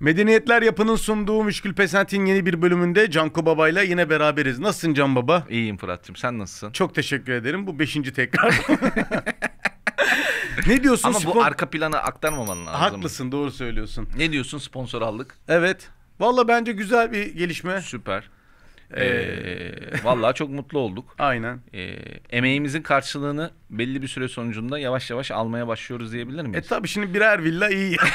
Medeniyetler 0.00 0.62
Yapı'nın 0.62 0.96
sunduğu 0.96 1.44
Müşkül 1.44 1.74
Pesent'in 1.74 2.26
yeni 2.26 2.46
bir 2.46 2.62
bölümünde 2.62 3.10
Canko 3.10 3.46
Baba'yla 3.46 3.82
yine 3.82 4.10
beraberiz. 4.10 4.58
Nasılsın 4.58 4.94
Can 4.94 5.16
Baba? 5.16 5.46
İyiyim 5.50 5.76
Fırat'cığım 5.76 6.16
sen 6.16 6.38
nasılsın? 6.38 6.72
Çok 6.72 6.94
teşekkür 6.94 7.32
ederim. 7.32 7.66
Bu 7.66 7.78
beşinci 7.78 8.12
tekrar. 8.12 8.60
ne 10.66 10.82
diyorsun? 10.82 11.08
Ama 11.08 11.18
bu 11.18 11.30
spon- 11.30 11.44
arka 11.44 11.70
planı 11.70 11.98
aktarmaman 11.98 12.66
lazım. 12.66 12.80
Haklısın 12.80 13.32
doğru 13.32 13.50
söylüyorsun. 13.50 14.08
Ne 14.16 14.32
diyorsun 14.32 14.58
sponsor 14.58 15.02
aldık? 15.02 15.34
Evet. 15.48 15.88
Valla 16.20 16.48
bence 16.48 16.72
güzel 16.72 17.12
bir 17.12 17.34
gelişme. 17.34 17.80
Süper. 17.80 18.24
Ee, 18.96 19.72
vallahi 20.04 20.34
çok 20.34 20.50
mutlu 20.50 20.78
olduk. 20.78 21.14
Aynen. 21.18 21.60
Ee, 21.74 21.80
emeğimizin 22.30 22.82
karşılığını 22.82 23.50
belli 23.70 24.02
bir 24.02 24.08
süre 24.08 24.28
sonucunda 24.28 24.78
yavaş 24.78 25.10
yavaş 25.10 25.30
almaya 25.30 25.68
başlıyoruz 25.68 26.12
diyebilir 26.12 26.38
E 26.38 26.42
miyiz? 26.42 26.68
tabi 26.68 26.88
şimdi 26.88 27.14
birer 27.14 27.44
villa 27.44 27.68
iyi. 27.68 27.96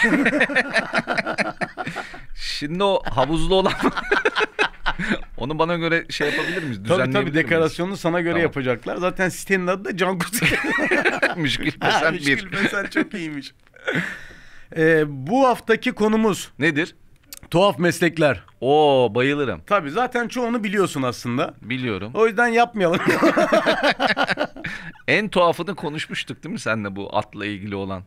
Şimdi 2.56 2.84
o 2.84 3.02
havuzlu 3.12 3.56
olan 3.56 3.74
onu 5.38 5.60
bana 5.60 5.76
göre 5.76 6.06
şey 6.10 6.30
yapabilir 6.30 6.64
miyiz? 6.64 6.80
tabii 6.88 7.12
tabii 7.12 7.24
miyiz? 7.24 7.34
dekorasyonunu 7.36 7.98
sana 7.98 8.22
göre 8.22 8.32
Tamam. 8.34 8.44
yapacaklar. 8.44 8.98
Zaten 8.98 9.30
sitenin 9.30 9.68
adı 9.68 9.86
da 9.86 9.98
Canko 9.98 10.26
Site. 10.28 10.46
Müşkül 11.36 11.66
Müşkül 12.12 12.28
1. 12.28 12.50
Pesent 12.52 12.92
çok 12.92 13.14
iyiymiş. 13.14 13.54
Ee, 14.78 15.04
bu 15.08 15.48
haftaki 15.48 15.92
konumuz 15.92 16.52
Nedir? 16.60 16.96
tuhaf 17.52 17.80
meslekler. 17.80 18.44
Oo 18.62 19.12
bayılırım. 19.16 19.62
Tabii 19.68 19.92
zaten 19.92 20.28
çoğunu 20.28 20.64
biliyorsun 20.64 21.02
aslında. 21.02 21.54
Biliyorum. 21.62 22.12
O 22.14 22.28
yüzden 22.28 22.48
yapmayalım. 22.48 23.00
En 25.08 25.30
tuhafını 25.30 25.76
konuşmuştuk 25.76 26.44
değil 26.44 26.54
mi 26.54 26.60
senle 26.60 26.96
bu 26.96 27.18
atla 27.18 27.46
ilgili 27.46 27.76
olan? 27.76 28.04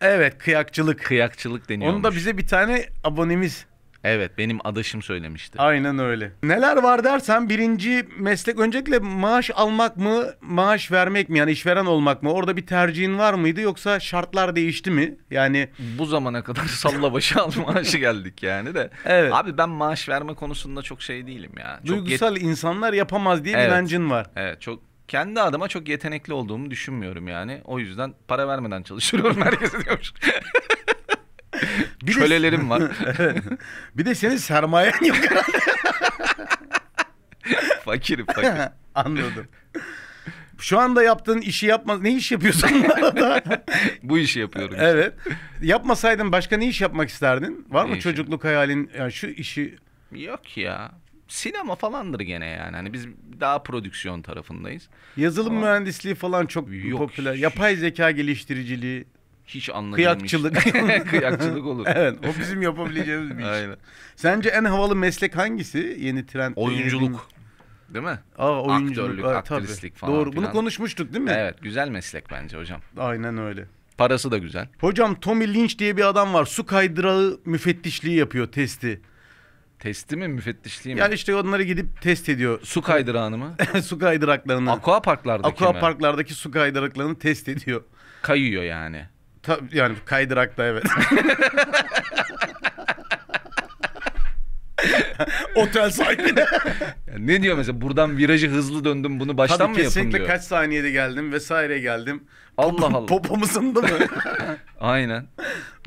evet 0.00 0.38
kıyakçılık. 0.38 1.04
Kıyakçılık 1.04 1.68
deniyormuş. 1.68 1.96
Onu 1.96 2.04
da 2.04 2.16
bize 2.16 2.38
bir 2.38 2.46
tane 2.46 2.86
abonemiz. 3.04 3.66
Evet 4.08 4.38
benim 4.38 4.58
adaşım 4.64 5.02
söylemişti. 5.02 5.58
Aynen 5.58 5.98
öyle. 5.98 6.32
Neler 6.42 6.76
var 6.76 7.04
dersen 7.04 7.48
birinci 7.48 8.08
meslek 8.18 8.58
öncelikle 8.58 8.98
maaş 8.98 9.50
almak 9.54 9.96
mı, 9.96 10.24
maaş 10.40 10.92
vermek 10.92 11.28
mi? 11.28 11.38
Yani 11.38 11.50
işveren 11.50 11.86
olmak 11.86 12.22
mı? 12.22 12.32
Orada 12.32 12.56
bir 12.56 12.66
tercihin 12.66 13.18
var 13.18 13.34
mıydı 13.34 13.60
yoksa 13.60 14.00
şartlar 14.00 14.56
değişti 14.56 14.90
mi? 14.90 15.16
Yani 15.30 15.68
Bu 15.98 16.06
zamana 16.06 16.42
kadar 16.44 16.64
salla 16.66 17.12
başı 17.12 17.40
al 17.42 17.50
maaşı 17.66 17.98
geldik 17.98 18.42
yani 18.42 18.74
de. 18.74 18.90
Evet. 19.04 19.32
Abi 19.34 19.58
ben 19.58 19.68
maaş 19.68 20.08
verme 20.08 20.34
konusunda 20.34 20.82
çok 20.82 21.02
şey 21.02 21.26
değilim 21.26 21.52
ya. 21.58 21.80
Çok 21.86 21.96
yet- 21.96 22.04
duygusal 22.06 22.36
insanlar 22.36 22.92
yapamaz 22.92 23.44
diye 23.44 23.56
Evet. 23.56 23.68
inancın 23.68 24.10
var. 24.10 24.26
Evet 24.36 24.60
çok 24.60 24.82
kendi 25.08 25.40
adıma 25.40 25.68
çok 25.68 25.88
yetenekli 25.88 26.32
olduğumu 26.32 26.70
düşünmüyorum 26.70 27.28
yani. 27.28 27.60
O 27.64 27.78
yüzden 27.78 28.14
para 28.28 28.48
vermeden 28.48 28.82
çalışıyorum 28.82 29.36
herkese 29.42 29.84
diyormuş. 29.84 30.12
Bir 32.02 32.14
de- 32.14 32.18
Kölelerim 32.20 32.70
var. 32.70 32.82
Evet. 33.18 33.42
bir 33.94 34.04
de 34.04 34.14
senin 34.14 34.36
sermayen 34.36 35.04
yok. 35.04 35.16
Fakirim 37.84 38.26
fakir. 38.26 38.50
Anladım. 38.94 39.46
Şu 40.58 40.78
anda 40.78 41.02
yaptığın 41.02 41.40
işi 41.40 41.66
yapmaz. 41.66 42.00
Ne 42.00 42.12
iş 42.14 42.32
yapıyorsun 42.32 42.84
bu 42.88 42.94
arada? 42.94 43.42
Bu 44.02 44.18
işi 44.18 44.40
yapıyorum. 44.40 44.74
işte. 44.74 44.86
evet. 44.86 45.14
Yapmasaydın 45.62 46.32
başka 46.32 46.56
ne 46.56 46.66
iş 46.68 46.80
yapmak 46.80 47.08
isterdin? 47.08 47.66
Var 47.70 47.84
Ne 47.84 47.88
mı 47.90 47.94
işi? 47.96 48.02
çocukluk 48.02 48.44
hayalin? 48.44 48.90
Yani 48.98 49.12
şu 49.12 49.26
işi 49.26 49.76
Yok 50.12 50.56
ya. 50.56 50.92
Sinema 51.28 51.74
falandır 51.74 52.20
gene 52.20 52.46
yani. 52.46 52.76
Hani 52.76 52.92
biz 52.92 53.06
daha 53.40 53.62
prodüksiyon 53.62 54.22
tarafındayız. 54.22 54.88
yazılım 55.16 55.56
Ama- 55.56 55.60
mühendisliği 55.66 56.14
falan 56.14 56.46
çok 56.46 56.68
Yok, 56.84 56.98
popüler. 56.98 57.34
Yapay 57.34 57.76
zeka 57.76 58.10
geliştiriciliği. 58.10 59.04
Hiç 59.46 59.70
anladığım 59.70 59.94
Kıyakçılık. 59.94 60.62
Kıyakçılık 61.10 61.66
olur. 61.66 61.86
Evet, 61.88 62.18
o 62.26 62.40
bizim 62.40 62.62
yapabileceğimiz 62.62 63.30
bir 63.38 63.42
iş. 63.42 63.48
Aynen. 63.48 63.76
Sence 64.16 64.48
en 64.48 64.64
havalı 64.64 64.96
meslek 64.96 65.36
hangisi? 65.36 65.96
Yeni 66.00 66.26
trend. 66.26 66.52
Oyunculuk. 66.56 67.28
Değil 67.88 68.04
mi? 68.04 68.18
Aa, 68.38 68.62
oyunculuk. 68.62 68.98
Aktörlük, 68.98 69.24
Aa, 69.24 69.36
aktrislik 69.36 69.92
tabii. 69.92 70.00
falan 70.00 70.14
Doğru. 70.14 70.36
Bunu 70.36 70.50
konuşmuştuk 70.52 71.12
değil 71.12 71.24
mi? 71.24 71.34
Evet 71.36 71.62
güzel 71.62 71.88
meslek 71.88 72.30
bence 72.30 72.56
hocam. 72.58 72.80
Aynen 72.98 73.38
öyle. 73.38 73.64
Parası 73.98 74.30
da 74.30 74.38
güzel. 74.38 74.68
Hocam 74.80 75.14
Tommy 75.20 75.54
Lynch 75.54 75.78
diye 75.78 75.96
bir 75.96 76.08
adam 76.08 76.34
var. 76.34 76.44
Su 76.44 76.66
kaydırağı 76.66 77.40
müfettişliği 77.44 78.16
yapıyor 78.16 78.46
testi. 78.46 79.00
Testi 79.78 80.16
mi 80.16 80.28
müfettişliği 80.28 80.94
mi? 80.94 81.00
Yani 81.00 81.14
işte 81.14 81.34
onları 81.34 81.62
gidip 81.62 82.02
test 82.02 82.28
ediyor. 82.28 82.60
Su 82.62 82.82
kaydırağını 82.82 83.38
mı? 83.38 83.56
su 83.82 83.98
kaydıraklarını. 83.98 84.72
Aqua 84.72 85.02
parklardaki 85.02 85.64
Aqua 85.64 85.72
mi? 85.72 85.80
parklardaki 85.80 86.34
su 86.34 86.50
kaydıraklarını 86.50 87.18
test 87.18 87.48
ediyor. 87.48 87.82
Kayıyor 88.22 88.62
yani. 88.62 89.08
Ta- 89.46 89.60
yani 89.72 89.94
kaydırakta 90.04 90.64
evet. 90.64 90.84
Otel 95.54 95.90
sahibi. 95.90 96.40
Ya 97.06 97.18
ne 97.18 97.42
diyor 97.42 97.56
mesela 97.56 97.80
buradan 97.80 98.16
virajı 98.18 98.48
hızlı 98.48 98.84
döndüm 98.84 99.20
bunu 99.20 99.36
baştan 99.38 99.58
Tabii 99.58 99.68
mı 99.72 99.78
yapın 99.78 99.84
kesinlikle 99.94 100.18
diyor. 100.18 100.28
kaç 100.28 100.42
saniyede 100.42 100.90
geldim 100.90 101.32
vesaire 101.32 101.78
geldim. 101.78 102.24
Allah 102.58 102.86
Allah. 102.86 103.06
Popom 103.06 103.42
ısındı 103.42 103.82
mı? 103.82 103.88
Aynen. 104.80 105.26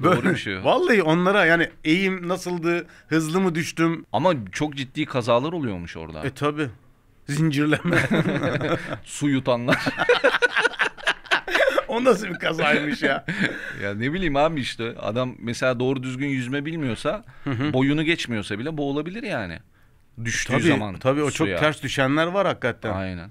Doğru 0.04 0.24
bir 0.24 0.36
şey. 0.36 0.58
o. 0.58 0.64
Vallahi 0.64 1.04
onlara 1.04 1.46
yani 1.46 1.70
eğim 1.84 2.28
nasıldı, 2.28 2.88
hızlı 3.08 3.40
mı 3.42 3.56
düştüm? 3.56 4.06
Ama 4.14 4.34
çok 4.52 4.76
ciddi 4.76 5.06
kazalar 5.06 5.54
oluyormuş 5.54 5.98
orada. 5.98 6.24
E 6.24 6.30
tabi. 6.30 6.68
Zincirleme. 7.28 7.98
Su 9.04 9.30
yutanlar. 9.30 9.78
o 11.96 12.04
nasıl 12.04 12.28
bir 12.28 12.40
kazaymış 12.40 13.02
ya? 13.02 13.26
ya 13.84 13.94
ne 13.94 14.14
bileyim 14.14 14.36
abi 14.36 14.62
işte 14.62 14.96
adam 15.02 15.36
mesela 15.40 15.80
doğru 15.80 16.04
düzgün 16.04 16.28
yüzme 16.28 16.66
bilmiyorsa 16.66 17.24
boyunu 17.46 18.04
geçmiyorsa 18.04 18.60
bile 18.60 18.78
boğulabilir 18.78 19.24
yani. 19.24 19.60
Düştüğü 20.26 20.54
Tabii, 20.54 20.64
zaman 20.64 21.00
tabii 21.00 21.22
o 21.24 21.26
çok 21.32 21.48
suya. 21.48 21.60
ters 21.60 21.84
düşenler 21.84 22.28
var 22.28 22.48
hakikaten. 22.48 22.94
Aynen. 22.94 23.30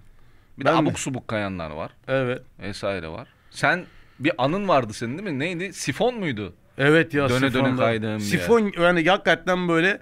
Bir 0.58 0.64
Ben 0.64 0.72
de 0.74 0.78
abuk 0.78 0.98
subuk 0.98 1.28
kayanlar 1.28 1.70
var 1.70 1.90
Evet. 2.08 2.42
vesaire 2.58 3.08
var. 3.08 3.28
Sen 3.50 3.84
bir 4.18 4.32
anın 4.38 4.68
vardı 4.68 4.92
senin 4.92 5.18
değil 5.18 5.30
mi? 5.30 5.38
Neydi? 5.38 5.72
Sifon 5.72 6.14
muydu? 6.18 6.54
Evet 6.78 7.14
ya 7.14 7.28
Döne 7.28 7.40
döne 7.40 7.50
sifonda. 7.50 7.82
kaydığım 7.82 8.18
diye. 8.18 8.28
Sifon 8.30 8.72
yani 8.80 9.08
hakikaten 9.08 9.68
böyle 9.68 10.00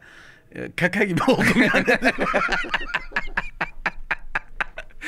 e, 0.54 0.72
kaka 0.76 1.04
gibi 1.04 1.20
oldum 1.28 1.62
yani. 1.74 1.84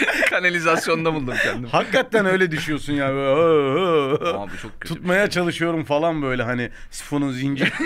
Kanalizasyonda 0.31 1.15
buldum 1.15 1.35
kendimi. 1.43 1.69
hakikaten 1.69 2.27
öyle 2.27 2.51
düşüyorsun 2.51 2.93
ya. 2.93 3.09
Böyle. 3.15 4.39
Abi 4.39 4.51
çok 4.63 4.81
kötü 4.81 4.95
Tutmaya 4.95 5.25
şey. 5.25 5.31
çalışıyorum 5.31 5.85
falan 5.85 6.23
böyle 6.23 6.43
hani 6.43 6.71
sifonun 6.91 7.31
zinciri. 7.33 7.71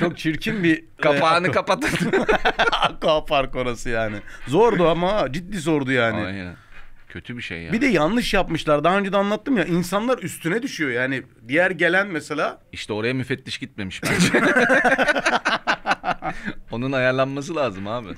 Çok 0.00 0.18
çirkin 0.18 0.64
bir 0.64 0.84
Kapağını 1.02 1.48
e, 1.48 1.50
kapatın. 1.50 2.12
aqua 2.72 3.24
park 3.24 3.56
orası 3.56 3.90
yani. 3.90 4.16
Zordu 4.46 4.88
ama 4.88 5.32
ciddi 5.32 5.58
zordu 5.58 5.92
yani. 5.92 6.26
Aynen. 6.26 6.56
Kötü 7.08 7.36
bir 7.36 7.42
şey 7.42 7.62
ya. 7.62 7.72
Bir 7.72 7.80
de 7.80 7.86
yanlış 7.86 8.34
yapmışlar. 8.34 8.84
Daha 8.84 8.98
önce 8.98 9.12
de 9.12 9.16
anlattım 9.16 9.56
ya. 9.56 9.64
insanlar 9.64 10.18
üstüne 10.18 10.62
düşüyor. 10.62 10.90
Yani 10.90 11.22
diğer 11.48 11.70
gelen 11.70 12.06
mesela 12.06 12.58
İşte 12.72 12.92
oraya 12.92 13.14
müfettiş 13.14 13.58
gitmemiş 13.58 14.02
bence. 14.02 14.40
Onun 16.70 16.92
ayarlanması 16.92 17.56
lazım 17.56 17.86
abi. 17.88 18.08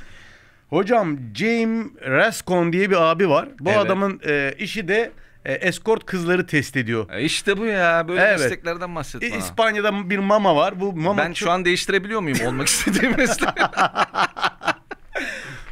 Hocam 0.70 1.16
James 1.34 1.86
Rascon 2.06 2.72
diye 2.72 2.90
bir 2.90 3.10
abi 3.10 3.28
var. 3.28 3.48
Bu 3.60 3.68
Evet. 3.70 3.78
adamın 3.78 4.20
e, 4.28 4.54
işi 4.58 4.88
de 4.88 5.10
e, 5.44 5.52
escort 5.52 6.06
kızları 6.06 6.46
test 6.46 6.76
ediyor. 6.76 7.06
E 7.12 7.22
işte 7.22 7.56
bu 7.56 7.66
ya. 7.66 8.08
Böyle 8.08 8.20
Evet. 8.20 8.40
mesleklerden 8.40 8.94
bahset 8.94 9.22
bana. 9.22 9.36
İspanya'da 9.38 10.10
bir 10.10 10.18
mama 10.18 10.56
var. 10.56 10.80
Bu 10.80 10.92
mama 10.92 11.22
Ben 11.24 11.32
şu 11.32 11.50
an 11.50 11.64
değiştirebiliyor 11.64 12.20
muyum 12.20 12.38
olmak 12.46 12.66
istediğim 12.66 13.10
mesleği? 13.16 13.52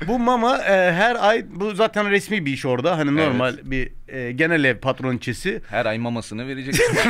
bu 0.06 0.18
mama 0.18 0.58
e, 0.58 0.92
her 0.92 1.28
ay 1.28 1.44
bu 1.50 1.74
zaten 1.74 2.10
resmi 2.10 2.46
bir 2.46 2.52
iş 2.52 2.66
orada. 2.66 2.98
Hani 2.98 3.20
Evet. 3.20 3.28
normal 3.28 3.56
bir 3.62 3.92
e, 4.08 4.32
genel 4.32 4.64
ev 4.64 4.78
patroniçesi. 4.78 5.62
Her 5.70 5.86
ay 5.86 5.98
mamasını 5.98 6.48
vereceksin. 6.48 6.96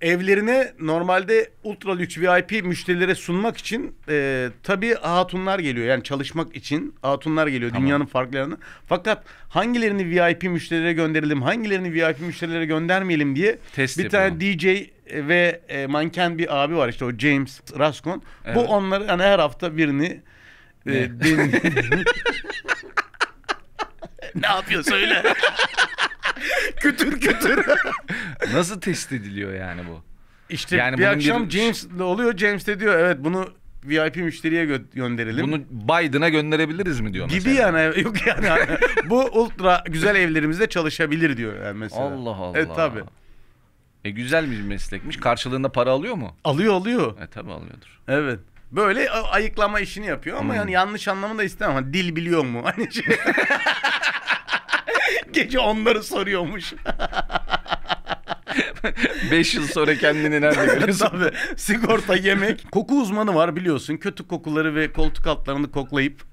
evlerine 0.00 0.72
normalde 0.80 1.50
ultra 1.62 1.96
lüks 1.96 2.18
VIP 2.18 2.64
müşterilere 2.64 3.14
sunmak 3.14 3.56
için 3.56 3.94
e, 4.08 4.48
tabii 4.62 4.94
hatunlar 4.94 5.58
geliyor. 5.58 5.86
Yani 5.86 6.02
çalışmak 6.02 6.56
için 6.56 6.94
hatunlar 7.02 7.46
geliyor 7.46 7.70
Tamam. 7.70 7.84
dünyanın 7.86 8.06
farklı. 8.06 8.58
Fakat 8.86 9.24
hangilerini 9.48 10.06
VIP 10.10 10.42
müşterilere 10.42 10.92
gönderelim, 10.92 11.42
hangilerini 11.42 11.92
VIP 11.92 12.20
müşterilere 12.20 12.66
göndermeyelim 12.66 13.36
diye 13.36 13.58
Test 13.74 13.98
bir 13.98 14.04
yapıyor. 14.04 14.22
tane 14.28 14.40
DJ 14.40 14.66
ve 15.12 15.60
e, 15.68 15.86
manken 15.86 16.38
bir 16.38 16.62
abi 16.62 16.76
var 16.76 16.88
işte 16.88 17.04
o 17.04 17.12
James 17.18 17.60
Rascon. 17.78 18.18
Bu 18.18 18.24
Evet. 18.60 18.68
onları 18.68 19.06
hani 19.06 19.22
her 19.22 19.38
hafta 19.38 19.76
birini 19.76 20.20
e, 20.86 20.90
Ne? 20.92 21.20
din- 21.20 21.52
ne 24.34 24.46
yapıyor 24.46 24.82
söyle. 24.82 25.22
kütür 26.76 27.20
kütür. 27.20 27.66
Nasıl 28.54 28.80
test 28.80 29.12
ediliyor 29.12 29.54
yani 29.54 29.80
bu? 29.88 30.02
İşte 30.50 30.76
Yani 30.76 30.98
bir 30.98 31.04
akşam 31.06 31.44
bir- 31.46 31.50
James 31.50 31.86
oluyor. 32.00 32.36
James 32.36 32.66
de 32.66 32.80
diyor 32.80 32.98
evet 32.98 33.16
bunu 33.20 33.48
VIP 33.84 34.16
müşteriye 34.16 34.64
gö- 34.64 34.94
gönderelim. 34.94 35.46
Bunu 35.52 35.62
Biden'a 35.70 36.28
gönderebiliriz 36.28 37.00
mi 37.00 37.12
diyor 37.14 37.28
gibi 37.28 37.48
mesela. 37.48 37.78
yani 37.80 38.00
yok 38.02 38.26
yani 38.26 38.48
bu 39.04 39.24
ultra 39.24 39.84
güzel 39.86 40.16
evlerimizde 40.16 40.68
çalışabilir 40.68 41.36
diyor 41.36 41.64
yani 41.64 41.78
mesela. 41.78 42.02
Allah 42.02 42.30
Allah. 42.30 42.58
Evet 42.58 42.68
tabi. 42.76 43.00
E 44.04 44.10
güzel 44.10 44.50
bir 44.50 44.62
meslekmiş. 44.62 45.16
Karşılığında 45.16 45.72
para 45.72 45.90
alıyor 45.90 46.14
mu? 46.14 46.36
Alıyor 46.44 46.74
alıyor. 46.74 47.20
E 47.22 47.26
tabi 47.26 47.52
alıyordur. 47.52 47.98
Evet. 48.08 48.40
Böyle 48.72 49.10
ayıklama 49.10 49.80
işini 49.80 50.06
yapıyor 50.06 50.38
ama 50.38 50.48
Hmm. 50.48 50.56
yani 50.60 50.72
yanlış 50.72 51.08
anlamını 51.08 51.38
da 51.38 51.44
istemem. 51.44 51.74
Hani 51.74 51.92
dil 51.94 52.16
biliyor 52.16 52.44
mu? 52.44 52.60
Hani 52.64 52.92
şey... 52.94 53.04
Gece 55.32 55.58
onları 55.58 56.02
soruyormuş. 56.02 56.72
5 59.30 59.54
yıl 59.54 59.66
sonra 59.66 59.94
kendini 59.94 60.40
nerede 60.40 60.66
görüyorsun? 60.74 61.06
Tabii. 61.08 61.30
Sigorta, 61.56 62.16
yemek. 62.16 62.66
Koku 62.72 63.00
uzmanı 63.00 63.34
var 63.34 63.56
biliyorsun. 63.56 63.96
Kötü 63.96 64.26
kokuları 64.28 64.74
ve 64.74 64.92
koltuk 64.92 65.26
altlarını 65.26 65.70
koklayıp. 65.70 66.29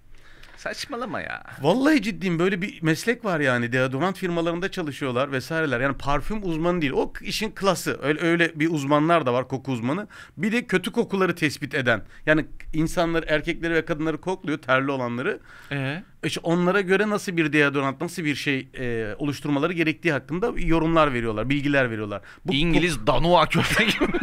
Saçmalama 0.68 1.22
ya. 1.22 1.44
Vallahi 1.62 2.02
ciddiyim 2.02 2.40
böyle 2.40 2.62
bir 2.62 2.82
meslek 2.84 3.26
var 3.26 3.40
yani. 3.40 3.72
Deodorant 3.72 4.18
firmalarında 4.18 4.72
çalışıyorlar 4.72 5.32
vesaireler. 5.32 5.80
Yani 5.80 5.98
parfüm 5.98 6.40
uzmanı 6.44 6.82
değil. 6.82 6.92
O 6.96 7.14
işin 7.22 7.52
klası. 7.52 8.00
Öyle, 8.02 8.22
öyle 8.22 8.60
bir 8.60 8.70
uzmanlar 8.70 9.26
da 9.26 9.34
var 9.34 9.48
koku 9.48 9.72
uzmanı. 9.72 10.08
Bir 10.38 10.52
de 10.52 10.66
kötü 10.66 10.92
kokuları 10.92 11.36
tespit 11.36 11.76
eden. 11.76 12.02
Yani 12.26 12.46
insanları, 12.74 13.26
erkekleri 13.30 13.74
ve 13.74 13.86
kadınları 13.86 14.22
kokluyor 14.22 14.58
terli 14.58 14.92
olanları. 14.92 15.40
E 15.72 16.04
İşte 16.24 16.40
onlara 16.44 16.82
göre 16.82 17.10
nasıl 17.10 17.38
bir 17.38 17.54
deodorant, 17.54 18.02
nasıl 18.02 18.24
bir 18.24 18.36
şey 18.36 18.68
e, 18.80 19.16
oluşturmaları 19.18 19.74
gerektiği 19.74 20.12
hakkında 20.12 20.52
yorumlar 20.56 21.14
veriyorlar, 21.14 21.50
bilgiler 21.50 21.92
veriyorlar. 21.92 22.22
Bu 22.46 22.54
İngiliz 22.54 23.08
Danua 23.08 23.50
köpeği 23.50 23.90
gibi. 23.90 24.08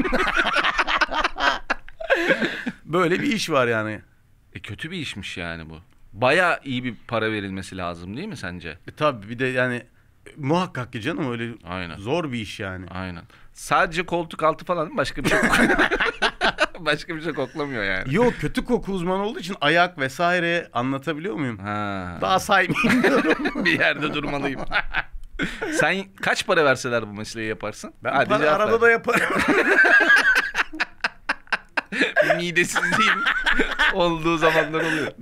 böyle 2.85 3.20
bir 3.20 3.32
iş 3.32 3.50
var 3.50 3.67
yani. 3.67 4.00
E 4.55 4.61
kötü 4.61 4.90
bir 4.90 4.97
işmiş 4.99 5.37
yani 5.37 5.70
bu. 5.70 5.94
Baya 6.14 6.61
iyi 6.64 6.84
bir 6.84 6.94
para 7.08 7.32
verilmesi 7.32 7.76
lazım 7.76 8.16
değil 8.16 8.28
mi 8.28 8.37
sence? 8.37 8.69
E, 8.88 8.90
tabii 8.96 9.28
bir 9.28 9.38
de 9.38 9.46
yani 9.46 9.75
e, 10.26 10.31
muhakkak 10.37 10.93
ki 10.93 11.00
canım 11.00 11.32
öyle 11.32 11.55
Aynen. 11.64 11.96
zor 11.96 12.32
bir 12.32 12.38
iş 12.38 12.61
yani. 12.61 12.87
Aynen. 12.90 13.22
Sadece 13.52 14.06
koltuk 14.06 14.43
altı 14.43 14.64
falan 14.64 14.96
başka 14.96 15.25
bir 15.25 15.28
şey 15.28 15.38
başka 16.81 17.16
bir 17.16 17.22
şey 17.22 17.32
koklamıyor 17.32 17.84
yani. 17.84 18.14
Yok 18.14 18.34
kötü 18.40 18.64
koku 18.64 18.93
uzmanı 18.93 19.22
olduğu 19.22 19.38
için 19.38 19.56
ayak 19.61 19.99
vesaire 19.99 20.69
anlatabiliyor 20.72 21.34
muyum? 21.34 21.58
Ha. 21.58 22.19
Daha 22.20 22.38
saymayayım 22.38 23.02
bir 23.64 23.78
yerde 23.81 24.14
durmalıyım. 24.14 24.61
Sen 25.72 26.05
kaç 26.20 26.46
para 26.46 26.64
verseler 26.64 27.08
bu 27.08 27.12
mesleği 27.12 27.49
yaparsın? 27.49 27.94
Ben 28.05 28.12
Hadi 28.12 28.28
para 28.28 28.50
arada 28.50 28.81
da 28.81 28.90
yaparım. 28.90 29.28
midesizliğim 32.37 33.22
olduğu 33.94 34.36
zamanlar 34.36 34.81
oluyor. 34.81 35.12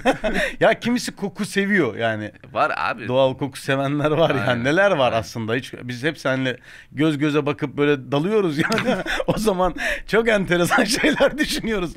ya 0.60 0.80
kimisi 0.80 1.16
koku 1.16 1.44
seviyor 1.44 1.96
yani. 1.96 2.32
Var 2.52 2.72
abi. 2.76 3.08
Doğal 3.08 3.34
koku 3.34 3.58
sevenler 3.58 4.10
var 4.10 4.30
Aynen. 4.30 4.46
yani. 4.46 4.64
Neler 4.64 4.90
var 4.90 5.12
aslında. 5.12 5.54
Hiç 5.54 5.74
biz 5.82 6.04
hep 6.04 6.18
seninle 6.18 6.56
göz 6.92 7.18
göze 7.18 7.46
bakıp 7.46 7.76
böyle 7.76 8.12
dalıyoruz 8.12 8.58
yani. 8.58 8.96
o 9.26 9.38
zaman 9.38 9.74
çok 10.06 10.28
enteresan 10.28 10.84
şeyler 10.84 11.38
düşünüyoruz. 11.38 11.94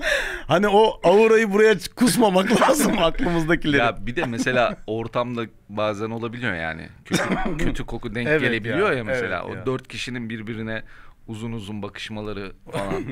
Hani 0.47 0.67
o 0.67 0.99
aurayı 1.03 1.53
buraya 1.53 1.75
kusmamak 1.95 2.61
lazım 2.61 2.99
aklımızdakileri. 2.99 3.81
Ya 3.81 4.05
bir 4.05 4.15
de 4.15 4.25
mesela 4.25 4.77
ortamda 4.87 5.45
bazen 5.69 6.09
olabiliyor 6.09 6.53
yani. 6.53 6.89
Kötü, 7.05 7.23
kötü 7.57 7.85
koku 7.85 8.15
denk 8.15 8.27
Evet 8.27 8.41
gelebiliyor 8.41 8.91
ya, 8.91 8.97
ya, 8.97 9.03
mesela. 9.03 9.43
evet 9.45 9.55
o 9.55 9.59
ya. 9.59 9.65
dört 9.65 9.87
kişinin 9.87 10.29
birbirine 10.29 10.83
uzun 11.27 11.51
uzun 11.51 11.81
bakışmaları 11.81 12.53
falan. 12.71 13.03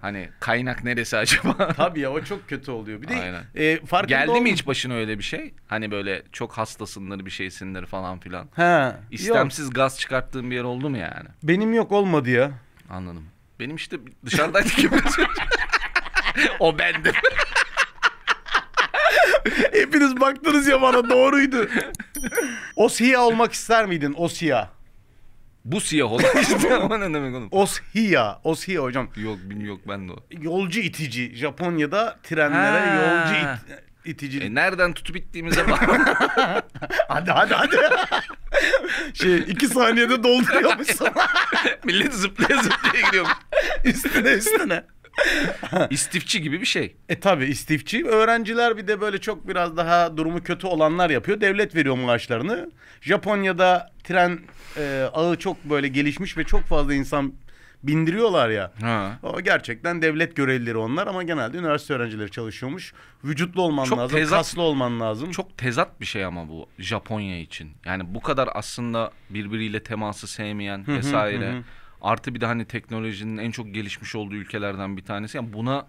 Hani 0.00 0.28
kaynak 0.40 0.84
neresi 0.84 1.16
acaba? 1.16 1.72
Tabii 1.76 2.00
ya 2.00 2.12
o 2.12 2.24
çok 2.24 2.48
kötü 2.48 2.70
oluyor. 2.70 3.02
Bir 3.02 3.08
de 3.08 3.14
Aynen. 3.14 3.44
e, 3.54 3.86
farkında 3.86 4.24
Geldi 4.24 4.40
mi 4.40 4.52
hiç 4.52 4.66
başına 4.66 4.94
öyle 4.94 5.18
bir 5.18 5.24
şey? 5.24 5.54
Hani 5.66 5.90
böyle 5.90 6.22
çok 6.32 6.52
hastasındır 6.52 7.26
bir 7.26 7.30
şeysindir 7.30 7.86
falan 7.86 8.18
filan. 8.20 8.42
Yok. 8.42 8.94
İstemsiz 9.10 9.70
gaz 9.70 10.00
çıkarttığın 10.00 10.50
bir 10.50 10.56
yer 10.56 10.64
oldu 10.64 10.90
mu 10.90 10.96
yani? 10.96 11.28
Benim 11.42 11.74
yok 11.74 11.92
olmadı 11.92 12.30
ya. 12.30 12.50
Anladım. 12.90 13.24
Benim 13.60 13.76
işte 13.76 13.96
dışarıdaydık 14.24 14.76
gibi. 14.76 14.96
o 16.58 16.78
bendim. 16.78 17.14
Hepiniz 19.72 20.20
baktınız 20.20 20.66
ya 20.66 20.82
bana 20.82 21.10
doğruydu. 21.10 21.68
o 22.76 22.88
siyah 22.88 23.22
olmak 23.22 23.52
ister 23.52 23.86
miydin? 23.86 24.14
O 24.18 24.28
siyah. 24.28 24.68
Bu 25.64 25.80
siyah 25.80 26.12
olan 26.12 26.24
işte. 26.40 26.76
O 26.76 27.00
ne 27.00 27.14
demek 27.14 27.34
oğlum? 27.34 27.48
Oshiya. 27.50 28.40
Oshiya 28.44 28.82
hocam. 28.82 29.08
Yok 29.16 29.38
bilmiyorum 29.44 29.78
yok 29.78 29.88
ben 29.88 30.08
de 30.08 30.12
o. 30.12 30.16
Yolcu 30.40 30.80
itici. 30.80 31.36
Japonya'da 31.36 32.18
trenlere 32.22 32.80
Ha. 32.80 32.94
yolcu 32.96 33.34
it- 33.34 33.82
itici. 34.04 34.40
E 34.40 34.54
nereden 34.54 34.92
tutup 34.92 35.16
ittiğimize 35.16 35.68
bak. 35.70 35.80
hadi 37.08 37.30
hadi 37.30 37.54
hadi. 37.54 37.76
şey 39.14 39.36
iki 39.38 39.66
saniyede 39.68 40.22
dolduruyormuşsun. 40.22 41.08
Millet 41.84 42.14
zıplaya 42.14 42.62
zıplaya 42.62 43.06
gidiyor. 43.06 43.26
üstüne 43.84 44.28
üstüne. 44.28 44.84
İstifçi 45.90 46.42
gibi 46.42 46.60
bir 46.60 46.66
şey. 46.66 46.96
E 47.08 47.20
tabi 47.20 47.44
istifçi. 47.44 48.06
Öğrenciler 48.06 48.76
bir 48.76 48.88
de 48.88 49.00
böyle 49.00 49.18
çok 49.20 49.48
biraz 49.48 49.76
daha 49.76 50.16
durumu 50.16 50.42
kötü 50.42 50.66
olanlar 50.66 51.10
yapıyor. 51.10 51.40
Devlet 51.40 51.74
veriyor 51.74 51.96
maaşlarını. 51.96 52.70
Japonya'da 53.00 53.90
tren 54.04 54.38
e, 54.76 55.08
ağı 55.12 55.36
çok 55.36 55.64
böyle 55.64 55.88
gelişmiş 55.88 56.36
ve 56.38 56.44
çok 56.44 56.62
fazla 56.62 56.94
insan 56.94 57.32
bindiriyorlar 57.82 58.50
ya. 58.50 58.72
Ha. 58.80 59.18
O 59.22 59.40
gerçekten 59.40 60.02
devlet 60.02 60.36
görevlileri 60.36 60.76
onlar 60.76 61.06
ama 61.06 61.22
genelde 61.22 61.58
üniversite 61.58 61.94
öğrencileri 61.94 62.30
çalışıyormuş. 62.30 62.92
Vücutlu 63.24 63.62
olman 63.62 63.84
Çok 63.84 63.98
lazım, 63.98 64.18
tezat- 64.18 64.36
kaslı 64.36 64.62
olman 64.62 65.00
lazım. 65.00 65.30
Çok 65.30 65.58
tezat 65.58 66.00
bir 66.00 66.06
şey 66.06 66.24
ama 66.24 66.48
bu 66.48 66.66
Japonya 66.78 67.38
için. 67.40 67.70
Yani 67.84 68.14
bu 68.14 68.20
kadar 68.20 68.48
aslında 68.54 69.10
birbiriyle 69.30 69.82
teması 69.82 70.26
sevmeyen 70.26 70.84
hı, 70.86 70.92
vesaire. 70.96 71.50
hı 71.52 71.56
hı. 71.58 71.62
Artı 72.02 72.34
bir 72.34 72.40
de 72.40 72.46
hani 72.46 72.64
teknolojinin 72.64 73.38
en 73.38 73.50
çok 73.50 73.74
gelişmiş 73.74 74.14
olduğu 74.14 74.34
ülkelerden 74.34 74.96
bir 74.96 75.04
tanesi. 75.04 75.36
Yani 75.36 75.52
buna 75.52 75.86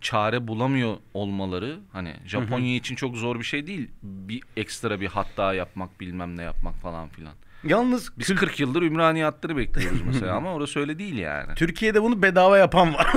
çare 0.00 0.48
bulamıyor 0.48 0.96
olmaları 1.14 1.78
hani 1.92 2.14
Japonya 2.26 2.74
için 2.76 2.96
çok 2.96 3.16
zor 3.16 3.38
bir 3.38 3.44
şey 3.44 3.66
değil. 3.66 3.90
Bir 4.02 4.42
ekstra 4.56 5.00
bir 5.00 5.06
hat 5.06 5.26
daha 5.36 5.54
yapmak 5.54 6.00
bilmem 6.00 6.36
ne 6.36 6.42
yapmak 6.42 6.74
falan 6.74 7.08
filan. 7.08 7.32
Yalnız 7.64 8.18
Biz 8.18 8.30
kül- 8.30 8.34
40 8.36 8.60
yıldır 8.60 8.82
Ümraniye 8.82 9.24
hatları 9.24 9.56
bekliyoruz 9.56 10.00
mesela 10.06 10.34
ama 10.36 10.52
orası 10.54 10.80
öyle 10.80 10.98
değil 10.98 11.16
yani. 11.18 11.54
Türkiye'de 11.54 12.02
bunu 12.02 12.22
bedava 12.22 12.58
yapan 12.58 12.94
var. 12.94 13.06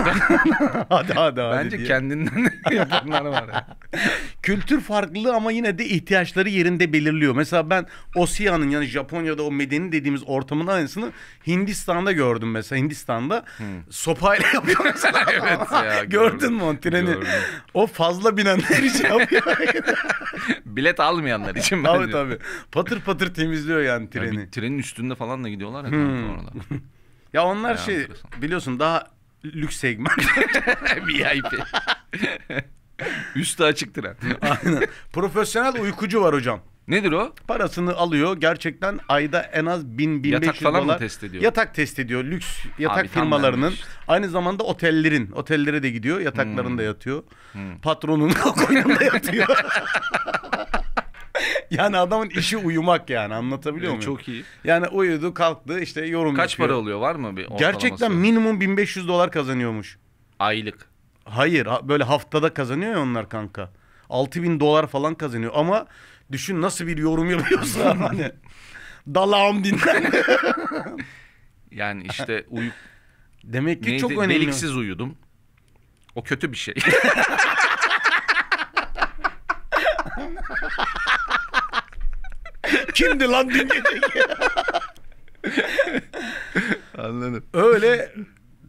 hadi 0.89 1.13
hadi 1.13 1.41
hadi 1.41 1.63
Bence 1.65 1.77
diye. 1.77 1.88
kendinden 1.88 2.51
yapanlar 2.71 3.25
var. 3.25 3.47
ya. 3.47 3.67
Kültür 4.45 4.81
farklılığı 4.81 5.33
ama 5.36 5.51
yine 5.51 5.77
de 5.77 5.86
ihtiyaçları 5.86 6.50
yerinde 6.50 6.94
belirliyor. 6.94 7.36
Mesela 7.36 7.69
ben 7.69 7.86
Osya'nın 8.15 8.69
yani 8.69 8.86
Japonya'da 8.86 9.44
o 9.44 9.51
medeni 9.51 9.92
dediğimiz 9.92 10.21
ortamın 10.25 10.68
aynısını 10.68 11.12
Hindistan'da 11.47 12.12
gördüm 12.12 12.51
mesela. 12.51 12.80
Hindistan'da 12.81 13.45
sopayla 13.89 14.47
yapıyor 14.53 14.79
mesela. 14.86 15.25
Evet 15.31 15.72
ya, 15.72 16.03
Gördün 16.03 16.53
mü 16.53 16.63
o 16.63 16.79
treni? 16.79 17.05
Gördüm. 17.05 17.27
O 17.74 17.88
fazla 17.88 18.38
binenler 18.38 18.84
için 18.84 19.03
yapıyor. 19.08 19.43
Bilet 20.65 21.00
almayanlar 21.00 21.55
için 21.55 21.84
tabii 21.84 22.00
bence. 22.01 22.12
tabii. 22.12 22.38
Patır 22.72 23.01
patır 23.01 23.34
temizliyor 23.34 23.81
yani 23.81 24.03
Ya 24.03 24.10
treni. 24.10 24.38
bir 24.38 24.51
trenin 24.51 24.77
üstünde 24.79 25.15
falan 25.15 25.43
da 25.43 25.50
gidiyorlar 25.50 25.84
ya 25.84 25.89
Hmm. 25.91 26.29
orada. 26.29 26.51
Ya 27.34 27.46
onlar 27.46 27.69
Ya, 27.72 27.77
şey 27.77 28.08
biliyorsun 28.41 28.79
daha 28.79 29.08
lüks 29.46 29.77
segment. 29.77 30.12
VIP. 31.08 31.46
Üstü 33.35 33.63
açık 33.63 33.93
tren. 33.95 34.15
Aynen. 34.41 34.83
Profesyonel 35.13 35.81
uykucu 35.81 36.21
var 36.21 36.33
hocam. 36.35 36.59
Nedir 36.87 37.11
o? 37.11 37.33
Parasını 37.47 37.95
alıyor. 37.95 38.37
Gerçekten 38.37 38.99
ayda 39.07 39.41
en 39.41 39.65
az 39.65 39.85
1000 39.97 40.23
1500 40.23 40.47
Yatak 40.47 40.61
falan 40.63 40.81
mı 40.81 40.87
dolar. 40.87 40.99
test 40.99 41.23
ediyor? 41.23 41.43
Yatak 41.43 41.75
test 41.75 41.99
ediyor. 41.99 42.23
Lüks 42.23 42.47
yatak 42.79 42.99
Abi 42.99 43.07
firmalarının. 43.07 43.71
işte. 43.71 43.85
Aynı 44.07 44.29
zamanda 44.29 44.63
otellerin. 44.63 45.31
Otellere 45.31 45.83
de 45.83 45.89
gidiyor. 45.89 46.19
Yataklarında 46.19 46.81
Hmm. 46.81 46.87
yatıyor. 46.87 47.23
Patronun 47.81 48.29
koynunda 48.31 49.03
yatıyor. 49.03 49.47
yani 51.71 51.97
adamın 51.97 52.29
işi 52.29 52.57
uyumak 52.57 53.09
yani 53.09 53.33
anlatabiliyor 53.33 53.91
muyum? 53.91 54.05
Çok 54.05 54.27
iyi. 54.27 54.43
Yani 54.63 54.87
uyudu 54.87 55.33
kalktı 55.33 55.79
işte 55.79 56.05
yorum 56.05 56.35
Kaç 56.35 56.51
yapıyor. 56.53 56.69
para 56.69 56.77
oluyor 56.77 56.99
var 56.99 57.15
mı 57.15 57.37
bir? 57.37 57.47
Gerçekten 57.59 58.11
minimum 58.11 58.61
1500 58.61 59.07
dolar 59.07 59.31
kazanıyormuş. 59.31 59.97
Aylık. 60.39 60.94
Hayır 61.25 61.65
ha- 61.65 61.88
böyle 61.89 62.03
haftada 62.03 62.53
kazanıyor 62.53 62.91
ya 62.91 63.00
onlar 63.01 63.29
kanka. 63.29 63.70
6000 64.10 64.60
dolar 64.60 64.88
falan 64.88 65.15
kazanıyor 65.15 65.51
ama 65.55 65.86
düşün 66.32 66.62
nasıl 66.62 66.88
bir 66.88 66.98
yorum 66.98 67.29
yapıyorsa 67.29 68.00
hani 68.10 68.32
dalağım 69.08 69.63
dinlen. 69.63 70.12
Yani 71.72 72.03
işte 72.10 72.46
uyu... 72.50 72.72
Demek 73.44 73.84
ki 73.84 73.89
Neydi? 73.89 74.01
çok 74.01 74.12
önemli. 74.12 74.36
Deliksiz 74.36 74.75
uyudum. 74.75 75.17
O 76.15 76.24
kötü 76.24 76.51
bir 76.51 76.58
şey. 76.58 76.74
Kimdi 82.94 83.24
lan 83.27 83.50
dün 83.50 83.67
gece? 83.70 84.00
Anladım. 86.98 87.46
Öyle 87.53 88.12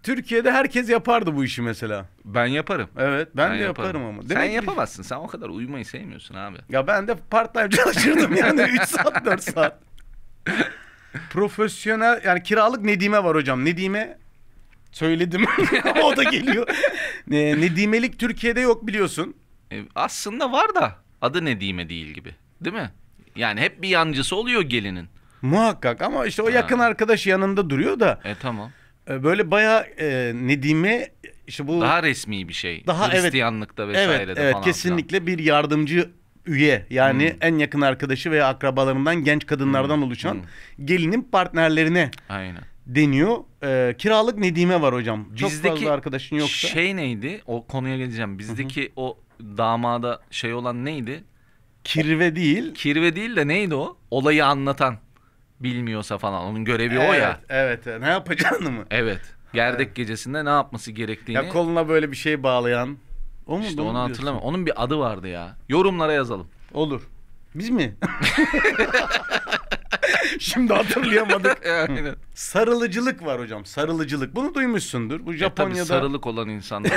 Türkiye'de 0.03 0.53
herkes 0.53 0.91
yapardı 0.91 1.37
bu 1.37 1.45
işi 1.45 1.63
mesela. 1.63 2.07
Ben 2.37 2.47
yaparım. 2.47 2.89
Evet 2.99 3.29
ben, 3.37 3.59
de 3.59 3.63
yaparım, 3.63 4.05
ama. 4.05 4.23
Sen 4.23 4.29
Demek 4.31 4.49
ki- 4.51 4.55
yapamazsın. 4.57 5.03
Sen 5.03 5.17
o 5.17 5.27
kadar 5.27 5.49
uyumayı 5.49 5.85
sevmiyorsun 5.85 6.35
abi. 6.35 6.59
Ya 6.69 6.87
ben 6.87 7.09
de 7.09 7.15
part 7.31 7.55
time 7.55 7.71
çalışırdım 7.71 8.37
yani 8.37 8.61
3 8.73 8.83
saat 8.83 9.25
4 9.25 9.43
saat. 9.43 9.79
Profesyonel 11.31 12.21
yani 12.25 12.43
kiralık 12.43 12.83
Nedime 12.85 13.25
var 13.25 13.37
hocam. 13.37 13.65
Nedime 13.65 14.19
söyledim. 14.93 15.45
o 16.05 16.17
da 16.17 16.23
geliyor. 16.23 16.69
Ne, 17.27 17.61
Nedimelik 17.61 18.19
Türkiye'de 18.19 18.61
yok 18.61 18.87
biliyorsun. 18.87 19.35
E, 19.73 19.83
aslında 19.95 20.53
var 20.53 20.75
da 20.75 20.97
adı 21.21 21.45
Nedime 21.45 21.89
değil 21.89 22.07
gibi. 22.07 22.35
Değil 22.61 22.77
mi? 22.77 22.91
Yani 23.37 23.61
hep 23.61 23.83
bir 23.83 23.89
yancısı 23.89 24.37
oluyor 24.37 24.63
gelinin. 24.63 25.09
Muhakkak 25.43 26.03
ama 26.03 26.27
işte 26.27 26.43
o 26.43 26.47
Ha. 26.47 26.51
yakın 26.51 26.79
arkadaş 26.79 27.27
yanında 27.27 27.71
duruyor 27.71 28.01
da 28.01 28.21
E 28.25 28.35
tamam. 28.35 28.71
e, 29.11 29.23
böyle 29.23 29.51
bayağı 29.51 29.81
e, 29.83 30.33
Nedime 30.35 31.09
işte 31.47 31.67
bu 31.69 31.81
Daha 31.81 32.03
resmi 32.03 32.49
bir 32.49 32.53
şey. 32.53 32.87
Daha 32.87 33.09
evet. 33.13 33.23
Hristiyanlıkta 33.25 33.89
vesairede 33.89 34.23
evet 34.23 34.39
evet 34.39 34.53
falan 34.53 34.65
kesinlikle 34.65 35.27
bir 35.27 35.39
yardımcı 35.39 36.11
üye 36.47 36.87
yani 36.91 37.31
Hmm. 37.31 37.39
en 37.41 37.59
yakın 37.59 37.81
arkadaşı 37.81 38.31
veya 38.31 38.49
akrabalarından 38.49 39.25
genç 39.25 39.47
kadınlardan 39.47 40.03
oluşan 40.03 40.35
Hmm. 40.35 40.85
gelinin 40.87 41.23
partnerlerine. 41.23 42.11
Aynen. 42.29 42.63
deniyor. 42.87 43.37
E, 43.63 43.95
kiralık 43.99 44.39
Nedime 44.39 44.81
var 44.81 44.95
hocam. 44.95 45.35
Çok 45.37 45.51
Bizdeki 45.51 45.75
fazla 45.75 45.93
arkadaşın 45.93 46.37
yoksa. 46.37 46.69
Şey 46.69 46.97
neydi? 46.97 47.43
O 47.47 47.67
konuya 47.67 47.97
geleceğim. 47.97 48.39
Bizdeki 48.39 48.93
o 48.97 49.19
damada 49.41 50.21
şey 50.31 50.55
olan 50.55 50.85
neydi? 50.85 51.25
Kirve 51.85 52.37
değil. 52.37 52.75
Kirve 52.75 53.17
değil 53.17 53.37
de 53.37 53.49
neydi 53.49 53.75
o? 53.75 53.97
Olayı 54.11 54.47
anlatan. 54.47 54.99
Bilmiyorsa 55.61 56.19
falan. 56.19 56.43
Onun 56.45 56.65
görevi 56.65 56.99
o 56.99 57.03
Evet, 57.03 57.23
ya. 57.23 57.41
Evet, 57.49 57.87
evet. 57.87 58.01
Ne 58.01 58.09
yapacağını 58.09 58.71
mı? 58.71 58.85
Evet. 58.91 59.21
Gerdek 59.57 59.95
gecesinde 59.95 60.45
ne 60.45 60.49
yapması 60.49 60.93
gerektiğini. 60.93 61.37
Ya 61.37 61.49
koluna 61.49 61.89
böyle 61.89 62.11
bir 62.11 62.17
şey 62.17 62.43
bağlayan. 62.43 62.97
O 63.47 63.59
mu? 63.59 63.65
işte 63.65 63.81
onu 63.83 63.99
hatırlamıyorum. 63.99 64.49
Onun 64.49 64.67
bir 64.67 64.85
adı 64.85 64.99
vardı 64.99 65.29
ya. 65.29 65.57
Yorumlara 65.69 66.13
yazalım. 66.13 66.47
Olur. 66.75 67.03
Biz 67.55 67.71
mi? 67.71 67.95
Şimdi 70.39 70.73
hatırlayamadık. 70.73 71.67
Aynen. 71.89 72.17
Sarılıcılık 72.35 73.25
var 73.25 73.41
hocam. 73.41 73.65
Sarılıcılık. 73.65 74.35
Bunu 74.37 74.55
duymuşsundur. 74.55 75.27
Bu 75.27 75.35
E 75.35 75.37
Japonya'da 75.37 75.85
sarılık 75.85 76.27
olan 76.27 76.49
insanlar 76.49 76.93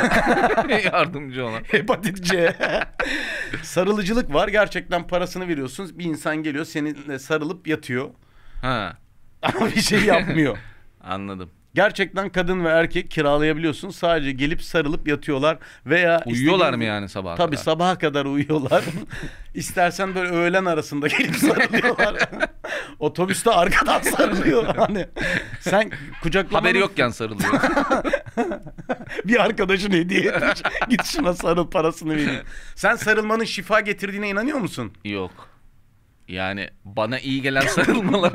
yardımcı 0.84 1.46
olan. 1.46 1.62
hepatit 1.63 2.24
C. 2.24 2.56
Sarılıcılık 3.63 4.34
var. 4.34 4.48
Gerçekten 4.48 5.08
parasını 5.08 5.48
veriyorsunuz. 5.48 6.00
Bir 6.00 6.06
insan 6.06 6.38
geliyor 6.38 6.66
seninle 6.66 7.20
sarılıp 7.20 7.68
yatıyor. 7.68 8.10
Ha, 8.62 8.98
Ama 9.42 9.66
bir 9.75 9.82
şey 9.82 10.04
yapmıyor. 10.06 10.58
anladım. 11.04 11.50
Gerçekten 11.79 12.29
kadın 12.29 12.65
ve 12.65 12.69
erkek 12.69 13.12
kiralayabiliyorsun. 13.12 13.89
Sadece 13.89 14.31
gelip 14.31 14.62
sarılıp 14.63 15.07
yatıyorlar 15.07 15.57
veya 15.86 16.24
Uyuyorlar 16.25 16.74
mı 16.74 16.83
yani 16.83 17.09
sabaha 17.09 17.36
Tabii 17.36 17.51
kadar? 17.55 17.63
sabaha 17.63 17.98
kadar 17.98 18.25
uyuyorlar. 18.25 18.83
İstersen 19.53 20.15
böyle 20.15 20.29
öğlen 20.29 20.65
arasında 20.65 21.07
gelip 21.07 21.36
sarılıyorlar. 21.36 22.29
Otobüste 23.00 23.51
arkadan 23.51 24.01
sarılıyor. 24.01 24.75
Hani 24.75 25.07
sen 25.59 25.91
kucaklamanın 26.24 26.65
Haberi 26.65 26.77
yokken 26.77 27.09
sarılıyor. 27.09 27.53
bir 29.25 29.43
arkadaşın 29.43 29.91
hediye 29.91 30.21
etmiş. 30.21 30.62
Git 30.89 31.05
şuna 31.05 31.33
sarıl 31.33 31.69
parasını 31.69 32.13
vereyim. 32.13 32.41
Sen 32.75 32.95
sarılmanın 32.95 33.43
şifa 33.43 33.79
getirdiğine 33.79 34.29
inanıyor 34.29 34.57
musun? 34.57 34.93
Yok. 35.05 35.50
Yani 36.29 36.69
bana 36.86 37.19
iyi 37.19 37.41
gelen 37.41 37.62
sarılmalar 37.67 38.33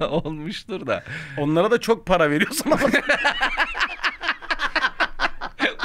olmuştur 0.08 0.86
da. 0.86 1.04
Onlara 1.38 1.70
da 1.70 1.80
çok 1.80 2.06
para 2.06 2.30
veriyorsun 2.30 2.70
ama 2.70 2.80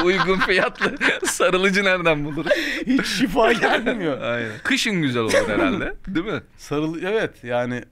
Uygun 0.03 0.39
fiyatlı 0.39 0.95
sarılıcı 1.25 1.83
nereden 1.85 2.25
buluruz? 2.25 2.51
hiç 2.87 3.05
şifa 3.05 3.53
gelmiyor. 3.53 4.21
Aynen. 4.21 4.51
Kışın 4.63 5.01
güzel 5.01 5.21
olur 5.21 5.33
herhalde. 5.47 5.95
Değil 6.07 6.25
mi? 6.25 6.41
Sarıl 6.57 7.03
evet 7.03 7.43
yani 7.43 7.83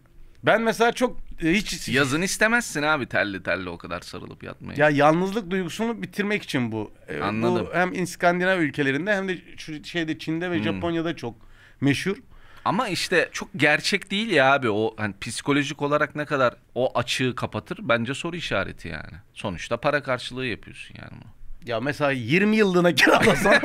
ben 0.44 0.62
mesela 0.62 0.92
çok 0.92 1.18
e, 1.44 1.52
hiç 1.52 1.90
Yazın 1.90 2.22
istemezsin 2.22 2.82
abi 2.84 3.06
telli 3.06 3.44
telli 3.44 3.70
o 3.70 3.78
kadar 3.78 4.02
sarılıp 4.02 4.44
yatmayı. 4.44 4.80
Ya 4.80 4.90
yalnızlık 4.90 5.50
duygusunu 5.52 6.02
bitirmek 6.02 6.44
için 6.44 6.72
bu. 6.72 6.92
Ee, 7.08 7.20
Anladım. 7.22 7.68
Bu 7.72 7.76
hem 7.78 7.94
İskandinav 8.04 8.60
ülkelerinde 8.60 9.16
hem 9.16 9.30
de 9.30 9.38
şu 9.58 9.84
şeyde 9.84 10.20
Çin'de 10.20 10.52
ve 10.52 10.56
Hmm. 10.58 10.64
Japonya'da 10.64 11.16
çok 11.16 11.36
meşhur. 11.82 12.18
Ama 12.66 12.88
işte 12.88 13.30
çok 13.34 13.50
gerçek 13.56 14.12
değil 14.12 14.30
ya 14.32 14.54
abi 14.54 14.70
o 14.70 14.94
hani 14.98 15.14
psikolojik 15.22 15.82
olarak 15.82 16.16
ne 16.16 16.26
kadar 16.26 16.54
o 16.76 16.98
açığı 17.00 17.36
kapatır 17.36 17.80
bence 17.82 18.14
soru 18.14 18.36
işareti 18.36 18.88
yani. 18.88 19.14
Sonuçta 19.34 19.78
para 19.78 20.04
karşılığı 20.04 20.46
yapıyorsun 20.46 20.96
yani 21.02 21.12
bunu. 21.12 21.32
Ya 21.70 21.80
mesela 21.80 22.12
20 22.12 22.56
yıllığına 22.56 22.96
kiralasan 22.96 23.54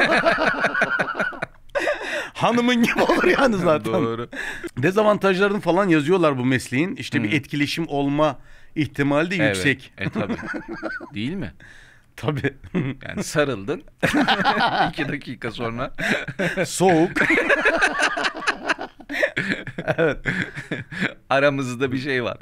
hanımın 2.34 2.82
gibi 2.82 3.02
olur 3.02 3.24
yani 3.24 3.56
zaten. 3.56 3.92
Doğru. 3.92 4.28
Dezavantajlarını 4.78 5.60
falan 5.60 5.88
yazıyorlar 5.88 6.38
bu 6.38 6.44
mesleğin. 6.44 6.96
İşte 6.96 7.22
bir 7.22 7.28
Hmm. 7.28 7.36
etkileşim 7.36 7.88
olma 7.88 8.38
ihtimali 8.74 9.30
de 9.30 9.36
Evet. 9.36 9.56
yüksek. 9.56 9.92
E 9.98 10.10
tabi. 10.10 10.32
Değil 11.14 11.32
mi? 11.32 11.54
Tabii. 12.16 12.54
Yani 13.08 13.24
sarıldın. 13.24 13.82
iki 14.90 15.08
dakika 15.08 15.50
sonra 15.50 15.92
Soğuk. 16.66 17.10
Evet. 19.96 20.18
aramızda 21.30 21.92
bir 21.92 21.98
şey 21.98 22.24
var. 22.24 22.38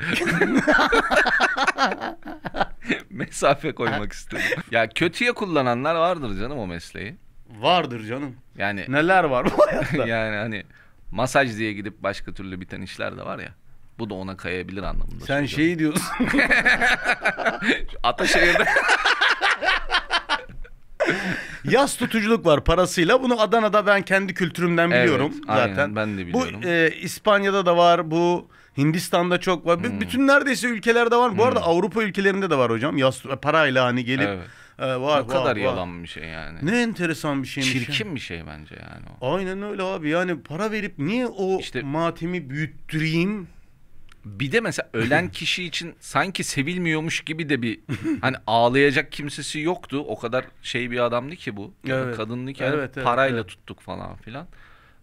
Mesafe 3.10 3.72
koymak 3.72 4.12
istedim. 4.12 4.42
Ya 4.70 4.88
kötüye 4.88 5.32
kullananlar 5.32 5.94
vardır 5.94 6.40
canım 6.40 6.58
o 6.58 6.66
mesleği. 6.66 7.16
Vardır 7.60 8.04
canım. 8.06 8.36
Yani 8.58 8.84
Neler 8.88 9.24
var 9.24 9.46
bu 9.46 9.66
hayatta? 9.66 9.96
yani 10.08 10.36
hani 10.36 10.64
masaj 11.10 11.56
diye 11.58 11.72
gidip 11.72 12.02
başka 12.02 12.32
türlü 12.32 12.60
biten 12.60 12.82
işler 12.82 13.16
de 13.16 13.22
var 13.24 13.38
ya. 13.38 13.54
Bu 13.98 14.10
da 14.10 14.14
ona 14.14 14.36
kayabilir 14.36 14.82
anlamında. 14.82 15.24
Sen 15.24 15.46
söylüyorum. 15.46 15.48
şey 15.48 15.78
diyorsun. 15.78 16.04
Ataşehir'de 18.02 18.64
Yaz 21.70 21.96
tutuculuk 21.96 22.46
var 22.46 22.64
parasıyla. 22.64 23.22
Bunu 23.22 23.40
Adana'da 23.40 23.86
ben 23.86 24.02
kendi 24.02 24.34
kültürümden 24.34 24.90
Evet, 24.90 25.02
biliyorum 25.04 25.32
aynen, 25.48 25.68
zaten. 25.68 25.96
ben 25.96 26.18
de 26.18 26.26
biliyorum. 26.26 26.60
Bu 26.62 26.66
e, 26.68 26.90
İspanya'da 27.02 27.66
da 27.66 27.76
var. 27.76 28.10
Bu 28.10 28.48
Hindistan'da 28.78 29.40
çok 29.40 29.66
var. 29.66 29.82
Hmm. 29.82 30.00
Bütün 30.00 30.26
neredeyse 30.26 30.68
ülkelerde 30.68 31.16
var. 31.16 31.38
Bu 31.38 31.44
arada 31.44 31.60
Avrupa 31.62 32.02
ülkelerinde 32.02 32.50
de 32.50 32.58
var 32.58 32.70
hocam. 32.70 32.96
Yaz 32.98 33.22
parayla 33.42 33.84
hani 33.84 34.04
gelip 34.04 34.28
Evet. 34.28 34.46
e, 34.78 35.00
var, 35.00 35.20
o 35.20 35.26
kadar 35.26 35.50
var, 35.50 35.56
yalan 35.56 36.02
bir 36.02 36.08
şey 36.08 36.24
yani. 36.24 36.58
Ne 36.62 36.82
enteresan 36.82 37.42
bir 37.42 37.48
şeymiş. 37.48 37.72
Çirkin 37.72 38.14
bir 38.14 38.20
şey 38.20 38.46
bence 38.46 38.74
yani 38.74 39.04
o. 39.20 39.34
Aynen 39.34 39.62
öyle 39.62 39.82
abi. 39.82 40.08
Yani 40.10 40.40
para 40.42 40.70
verip 40.70 40.98
niye 40.98 41.26
o 41.26 41.58
İşte- 41.60 41.82
matemi 41.82 42.50
büyüttüreyim? 42.50 43.48
Bir 44.24 44.52
de 44.52 44.60
mesela 44.60 44.88
ölen 44.92 45.28
kişi 45.32 45.64
için 45.64 45.94
sanki 46.00 46.44
sevilmiyormuş 46.44 47.20
gibi 47.20 47.48
de 47.48 47.62
bir 47.62 47.80
hani 48.20 48.36
ağlayacak 48.46 49.12
kimsesi 49.12 49.60
yoktu. 49.60 50.04
O 50.08 50.18
kadar 50.18 50.44
şey 50.62 50.90
bir 50.90 50.98
adamdı 50.98 51.36
ki 51.36 51.56
bu. 51.56 51.74
Evet. 51.88 52.16
Kadındı 52.16 52.52
ki 52.52 52.64
hani 52.64 52.74
Evet, 52.76 52.90
evet, 52.94 53.04
parayla 53.04 53.38
evet. 53.38 53.48
tuttuk 53.48 53.80
falan 53.80 54.16
filan. 54.16 54.46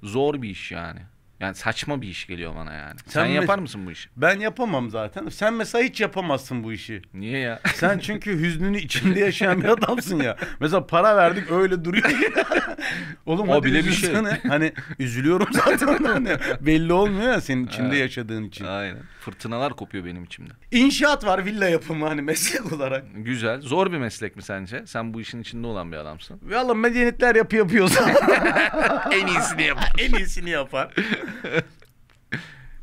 Zor 0.03 0.41
bir 0.41 0.49
iş 0.49 0.71
yani. 0.71 0.99
Yani 1.41 1.55
saçma 1.55 2.01
bir 2.01 2.07
iş 2.07 2.27
geliyor 2.27 2.55
bana 2.55 2.73
yani. 2.73 2.99
Sen, 3.07 3.23
Sen 3.23 3.25
yapar 3.25 3.59
mısın 3.59 3.85
bu 3.85 3.91
işi? 3.91 4.09
Ben 4.17 4.39
yapamam 4.39 4.89
zaten. 4.89 5.29
Sen 5.29 5.53
mesela 5.53 5.83
hiç 5.83 6.01
yapamazsın 6.01 6.63
bu 6.63 6.73
işi. 6.73 7.01
Niye 7.13 7.39
ya? 7.39 7.59
Sen 7.75 7.99
çünkü 7.99 8.39
hüznünü 8.39 8.77
içinde 8.79 9.19
yaşayan 9.19 9.61
bir 9.63 9.67
adamsın 9.69 10.19
ya. 10.19 10.37
Mesela 10.59 10.87
para 10.87 11.17
verdik 11.17 11.51
öyle 11.51 11.85
duruyor. 11.85 12.11
Oğlum 13.25 13.49
O 13.49 13.63
bile 13.63 13.85
bir 13.85 13.91
şey. 13.91 14.13
Hani 14.47 14.73
üzülüyorum 14.99 15.47
zaten. 15.51 16.03
Hani 16.03 16.29
belli 16.61 16.93
olmuyor 16.93 17.31
ya 17.33 17.41
senin 17.41 17.67
içinde 17.67 17.87
Evet. 17.87 17.99
yaşadığın 17.99 18.43
için. 18.43 18.65
Aynen. 18.65 18.99
Fırtınalar 19.19 19.73
kopuyor 19.73 20.05
benim 20.05 20.23
içimde. 20.23 20.53
İnşaat 20.71 21.25
var 21.25 21.45
villa 21.45 21.69
yapımı 21.69 22.07
hani 22.07 22.21
meslek 22.21 22.73
olarak. 22.73 23.03
Güzel. 23.15 23.61
Zor 23.61 23.91
bir 23.91 23.97
meslek 23.97 24.35
mi 24.35 24.41
sence? 24.41 24.83
Sen 24.85 25.13
bu 25.13 25.21
işin 25.21 25.41
içinde 25.41 25.67
olan 25.67 25.91
bir 25.91 25.97
adamsın. 25.97 26.39
Valla 26.43 26.73
medeniyetler 26.73 27.35
yapı 27.35 27.55
yapıyorsa 27.55 28.11
en 29.11 29.27
iyisini 29.27 29.63
yap. 29.63 29.77
en 29.99 30.13
iyisini 30.13 30.49
yapar. 30.49 30.93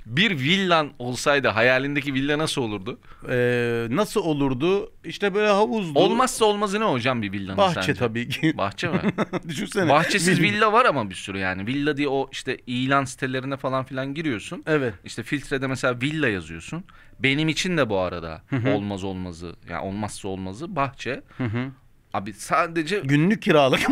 Bir 0.07 0.31
villan 0.39 0.91
olsaydı 0.99 1.49
hayalindeki 1.49 2.15
villa 2.15 2.39
nasıl 2.39 2.63
olurdu? 2.63 3.01
Ee, 3.29 3.87
nasıl 3.91 4.21
olurdu? 4.21 4.93
İşte 5.05 5.35
böyle 5.35 5.53
havuzlu. 5.53 5.99
Olmazsa 6.01 6.45
olmazı 6.45 6.81
ne 6.81 6.85
hocam 6.85 7.23
bir 7.23 7.33
villanın 7.33 7.59
Bahçe 7.59 7.75
sence? 7.81 7.95
tabii 7.95 8.29
ki. 8.29 8.55
Bahçe 8.59 8.89
mi? 8.89 9.01
Düşünsene. 9.49 9.89
Bahçesiz 9.91 10.39
Vill- 10.41 10.43
villa 10.43 10.73
var 10.73 10.85
ama 10.85 11.11
bir 11.11 11.15
sürü 11.15 11.39
yani. 11.39 11.67
Villa 11.67 11.97
diye 11.97 12.09
o 12.09 12.29
işte 12.33 12.57
ilan 12.67 13.05
sitelerine 13.05 13.57
falan 13.57 13.85
filan 13.85 14.15
giriyorsun. 14.15 14.63
Evet. 14.67 14.95
İşte 15.05 15.23
filtrede 15.23 15.67
mesela 15.67 16.01
villa 16.01 16.29
yazıyorsun. 16.29 16.85
Benim 17.21 17.49
için 17.49 17.77
de 17.77 17.91
bu 17.91 17.99
arada 17.99 18.43
olmaz 18.75 19.05
olmazı 19.05 19.57
yani 19.71 19.81
olmazsa 19.87 20.29
olmazı 20.29 20.77
bahçe. 20.77 21.23
Hı 21.39 21.45
hı. 21.45 21.69
Abi 22.15 22.33
sadece 22.33 23.01
Günlük 23.05 23.43
kiralık. 23.43 23.81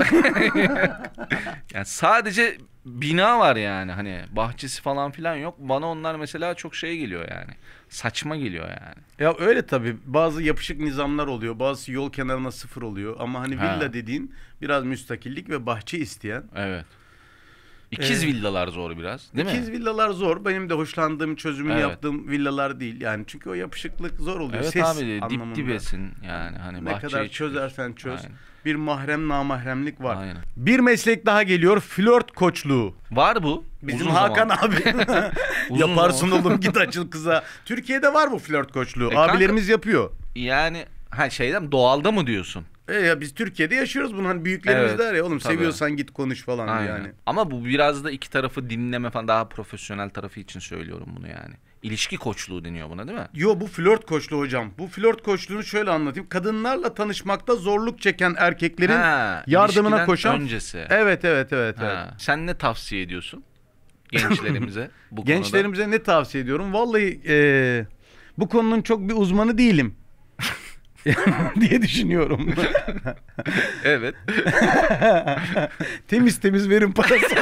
yani 1.75 1.86
sadece 1.86 2.58
bina 2.87 3.38
var 3.38 3.57
yani 3.57 3.93
hani 3.93 4.21
bahçesi 4.31 4.83
falan 4.83 5.11
filan 5.11 5.37
yok. 5.37 5.55
Bana 5.59 5.87
onlar 5.87 6.14
mesela 6.14 6.55
çok 6.55 6.75
şey 6.75 6.99
geliyor 6.99 7.28
yani. 7.31 7.50
Saçma 7.88 8.37
geliyor 8.37 8.69
yani. 8.69 8.95
Ya 9.19 9.35
öyle 9.38 9.66
tabii. 9.66 9.97
Bazı 10.07 10.43
yapışık 10.43 10.81
nizamlar 10.81 11.26
oluyor. 11.26 11.59
Bazı 11.59 11.93
yol 11.93 12.12
kenarına 12.12 12.50
sıfır 12.50 12.83
oluyor. 12.83 13.16
Ama 13.19 13.40
hani 13.40 13.57
Ha. 13.57 13.76
villa 13.76 13.93
dediğin 13.93 14.35
biraz 14.62 14.85
müstakillik 14.85 15.49
ve 15.50 15.66
bahçe 15.66 15.99
isteyen. 15.99 16.45
Evet. 16.57 16.85
İkiz 17.90 18.25
Ee, 18.25 18.26
villalar 18.26 18.69
zor 18.69 18.97
biraz 18.97 19.33
değil 19.37 19.49
İkiz 19.49 19.69
mi? 19.69 19.75
villalar 19.78 20.11
zor. 20.11 20.45
Benim 20.45 20.71
de 20.71 20.75
hoşlandığım, 20.75 21.37
çözümünü 21.37 21.73
Evet. 21.73 21.83
yaptığım 21.83 22.28
villalar 22.28 22.81
değil. 22.81 23.00
Yani 23.00 23.25
çünkü 23.26 23.50
o 23.50 23.55
yapışıklık 23.55 24.21
zor 24.21 24.40
oluyor. 24.40 24.62
Evet 24.62 24.73
Ses 24.73 24.85
abi 24.85 25.07
dip 25.07 25.23
anlamında. 25.23 25.55
dibesin 25.57 26.11
yani 26.26 26.59
hani 26.59 26.85
Ne 26.85 26.99
kadar 26.99 27.28
çözersen 27.28 27.93
çöz. 27.93 28.21
Aynen. 28.21 28.33
Bir 28.64 28.75
mahrem 28.75 29.28
namahremlik 29.28 30.02
var. 30.02 30.16
Aynen. 30.16 30.37
Bir 30.57 30.81
meslek 30.81 31.26
daha 31.26 31.43
geliyor. 31.43 31.81
Flört 31.81 32.33
koçluğu. 32.33 32.95
Var 33.11 33.43
bu. 33.43 33.64
Bizim 33.83 34.00
Uzun 34.00 34.11
Hakan 34.11 34.49
zaman. 34.49 34.57
abi. 34.69 34.76
Yaparsın 35.81 36.31
oğlum 36.31 36.61
git 36.61 36.76
açıl 36.76 37.11
kıza. 37.11 37.45
Türkiye'de 37.64 38.14
var 38.14 38.31
bu 38.33 38.38
flört 38.38 38.73
koçluğu. 38.73 39.11
E 39.11 39.14
kanka- 39.14 39.33
Abilerimiz 39.33 39.69
yapıyor. 39.69 40.11
Yani 40.35 40.87
ha 41.11 41.31
şeyden 41.31 41.73
doğalda 41.73 42.12
mı 42.12 42.26
diyorsun? 42.26 42.64
E 42.88 42.95
ya 42.95 43.21
biz 43.21 43.35
Türkiye'de 43.35 43.75
yaşıyoruz 43.75 44.16
bunu. 44.16 44.28
Hani 44.28 44.45
büyüklerimiz 44.45 44.90
Evet, 44.90 44.99
der 44.99 45.14
ya 45.14 45.25
oğlum 45.25 45.38
tabii. 45.38 45.52
seviyorsan 45.55 45.97
git 45.97 46.11
konuş 46.12 46.43
falan 46.43 46.69
Aynen. 46.69 46.88
yani. 46.88 47.12
Ama 47.26 47.50
bu 47.50 47.64
biraz 47.64 48.05
da 48.05 48.11
iki 48.11 48.31
tarafı 48.31 48.71
dinleme 48.71 49.11
falan 49.11 49.28
daha 49.28 49.49
profesyonel 49.49 50.11
tarafı 50.11 50.40
için 50.40 50.61
söylüyorum 50.61 51.09
bunu 51.16 51.28
yani. 51.28 51.55
İlişki 51.83 52.16
koçluğu 52.16 52.64
deniyor 52.64 52.90
buna 52.90 53.07
değil 53.09 53.19
mi? 53.19 53.26
Yo 53.35 53.61
bu 53.61 53.66
flört 53.66 54.07
koçluğu 54.07 54.38
hocam. 54.38 54.71
Bu 54.78 54.87
flört 54.87 55.23
koçluğunu 55.23 55.62
şöyle 55.62 55.90
anlatayım. 55.90 56.28
Kadınlarla 56.28 56.95
tanışmakta 56.95 57.57
zorluk 57.57 58.00
çeken 58.00 58.35
erkeklerin 58.38 58.93
Ha, 58.93 59.45
yardımına 59.47 59.88
ilişkiden 59.88 60.07
koşan. 60.07 60.40
öncesi. 60.40 60.87
Evet 60.90 61.25
evet 61.25 61.52
evet. 61.52 61.76
evet. 61.81 61.97
Ha. 61.97 62.14
Sen 62.19 62.47
ne 62.47 62.55
tavsiye 62.59 63.02
ediyorsun 63.02 63.45
gençlerimize 64.11 64.90
bu 65.11 65.16
konuda? 65.16 65.33
Gençlerimize 65.33 65.90
ne 65.90 66.02
tavsiye 66.02 66.45
ediyorum? 66.45 66.73
Vallahi 66.73 67.21
e, 67.28 67.87
bu 68.38 68.49
konunun 68.49 68.83
çok 68.83 69.09
bir 69.09 69.14
uzmanı 69.14 69.59
değilim. 69.59 69.95
diye 71.60 71.82
düşünüyorum. 71.82 72.54
Evet. 73.84 74.14
temiz 76.08 76.40
temiz 76.40 76.70
verin 76.70 76.92
parası. 76.92 77.34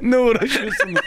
ne 0.00 0.18
uğraşıyorsunuz? 0.18 1.00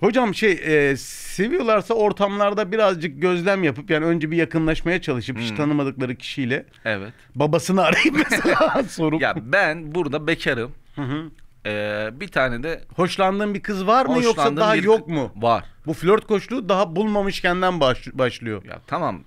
Hocam 0.00 0.34
şey 0.34 0.52
e, 0.52 0.96
seviyorlarsa 0.96 1.94
ortamlarda 1.94 2.72
birazcık 2.72 3.22
gözlem 3.22 3.64
yapıp 3.64 3.90
yani 3.90 4.04
önce 4.04 4.30
bir 4.30 4.36
yakınlaşmaya 4.36 5.02
çalışıp 5.02 5.38
hiç 5.38 5.50
Hmm. 5.50 5.56
tanımadıkları 5.56 6.14
kişiyle 6.16 6.66
Evet. 6.84 7.12
babasını 7.34 7.82
arayıp 7.84 8.14
mesela 8.30 8.82
sorup 8.88 9.20
Ya 9.22 9.34
ben 9.36 9.94
burada 9.94 10.26
bekarım. 10.26 10.72
Hı 10.96 11.02
hı. 11.02 11.24
Ee, 11.66 12.08
bir 12.20 12.28
tane 12.28 12.62
de 12.62 12.80
hoşlandığın 12.96 13.54
bir 13.54 13.60
kız 13.62 13.86
var 13.86 14.06
mı 14.06 14.22
yoksa 14.24 14.56
daha 14.56 14.74
bir- 14.74 14.82
yok 14.82 15.08
mu? 15.08 15.32
Var. 15.36 15.64
Bu 15.86 15.92
flört 15.94 16.26
koçluğu 16.26 16.68
daha 16.68 16.96
bulmamışkenden 16.96 17.80
baş, 17.80 18.06
başlıyor. 18.12 18.62
Ya 18.64 18.78
tamam. 18.86 19.20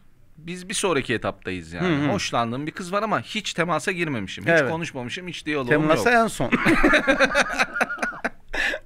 Biz 0.45 0.69
bir 0.69 0.73
sonraki 0.73 1.13
etaptayız 1.13 1.73
yani. 1.73 1.87
Hı 1.87 2.05
hı. 2.05 2.11
Hoşlandığım 2.13 2.67
bir 2.67 2.71
kız 2.71 2.91
var 2.93 3.03
ama 3.03 3.21
hiç 3.21 3.53
temasa 3.53 3.91
girmemişim. 3.91 4.43
Hiç 4.43 4.49
Evet. 4.49 4.71
konuşmamışım. 4.71 5.27
Hiç 5.27 5.45
diyaloğum 5.45 5.67
Temasa 5.69 6.11
yok. 6.11 6.23
en 6.23 6.27
son. 6.27 6.51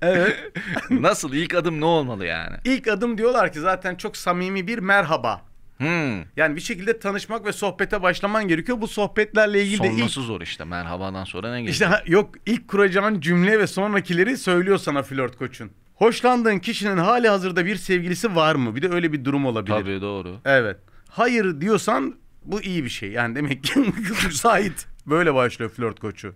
evet. 0.01 0.51
Nasıl? 0.89 1.33
ilk 1.33 1.53
adım 1.55 1.81
ne 1.81 1.85
olmalı 1.85 2.25
yani? 2.25 2.55
İlk 2.65 2.87
adım 2.87 3.17
diyorlar 3.17 3.53
ki 3.53 3.59
zaten 3.59 3.95
çok 3.95 4.17
samimi 4.17 4.67
bir 4.67 4.79
merhaba. 4.79 5.41
Hmm. 5.77 6.19
Yani 6.37 6.55
bir 6.55 6.61
şekilde 6.61 6.99
tanışmak 6.99 7.45
ve 7.45 7.53
sohbete 7.53 8.01
başlaman 8.01 8.47
gerekiyor. 8.47 8.81
Bu 8.81 8.87
sohbetlerle 8.87 9.63
ilgili 9.63 9.83
de 9.83 9.87
ilk 9.87 9.97
Sonrası 9.99 10.21
zor 10.21 10.41
işte. 10.41 10.63
Merhabadan 10.63 11.23
sonra 11.23 11.51
ne 11.51 11.57
geliyor? 11.57 11.73
işte 11.73 11.85
ha- 11.85 12.03
yok 12.05 12.29
ilk 12.45 12.67
kuracağın 12.67 13.21
cümle 13.21 13.59
ve 13.59 13.67
sonrakileri 13.67 14.37
söylüyor 14.37 14.77
sana 14.77 15.03
flört 15.03 15.37
koçun. 15.37 15.71
Hoşlandığın 15.95 16.59
kişinin 16.59 16.97
hali 16.97 17.29
hazırda 17.29 17.65
bir 17.65 17.75
sevgilisi 17.75 18.35
var 18.35 18.55
mı? 18.55 18.75
Bir 18.75 18.81
de 18.81 18.89
öyle 18.89 19.13
bir 19.13 19.25
durum 19.25 19.45
olabilir. 19.45 19.73
Tabii 19.75 20.01
doğru. 20.01 20.35
Evet. 20.45 20.77
Hayır 21.15 21.61
diyorsan 21.61 22.15
bu 22.43 22.61
iyi 22.61 22.83
bir 22.83 22.89
şey. 22.89 23.11
Yani 23.11 23.35
demek 23.35 23.63
ki 23.63 23.79
müsait. 24.25 24.85
Böyle 25.07 25.33
başlıyor 25.33 25.71
flört 25.71 25.99
koçu. 25.99 26.35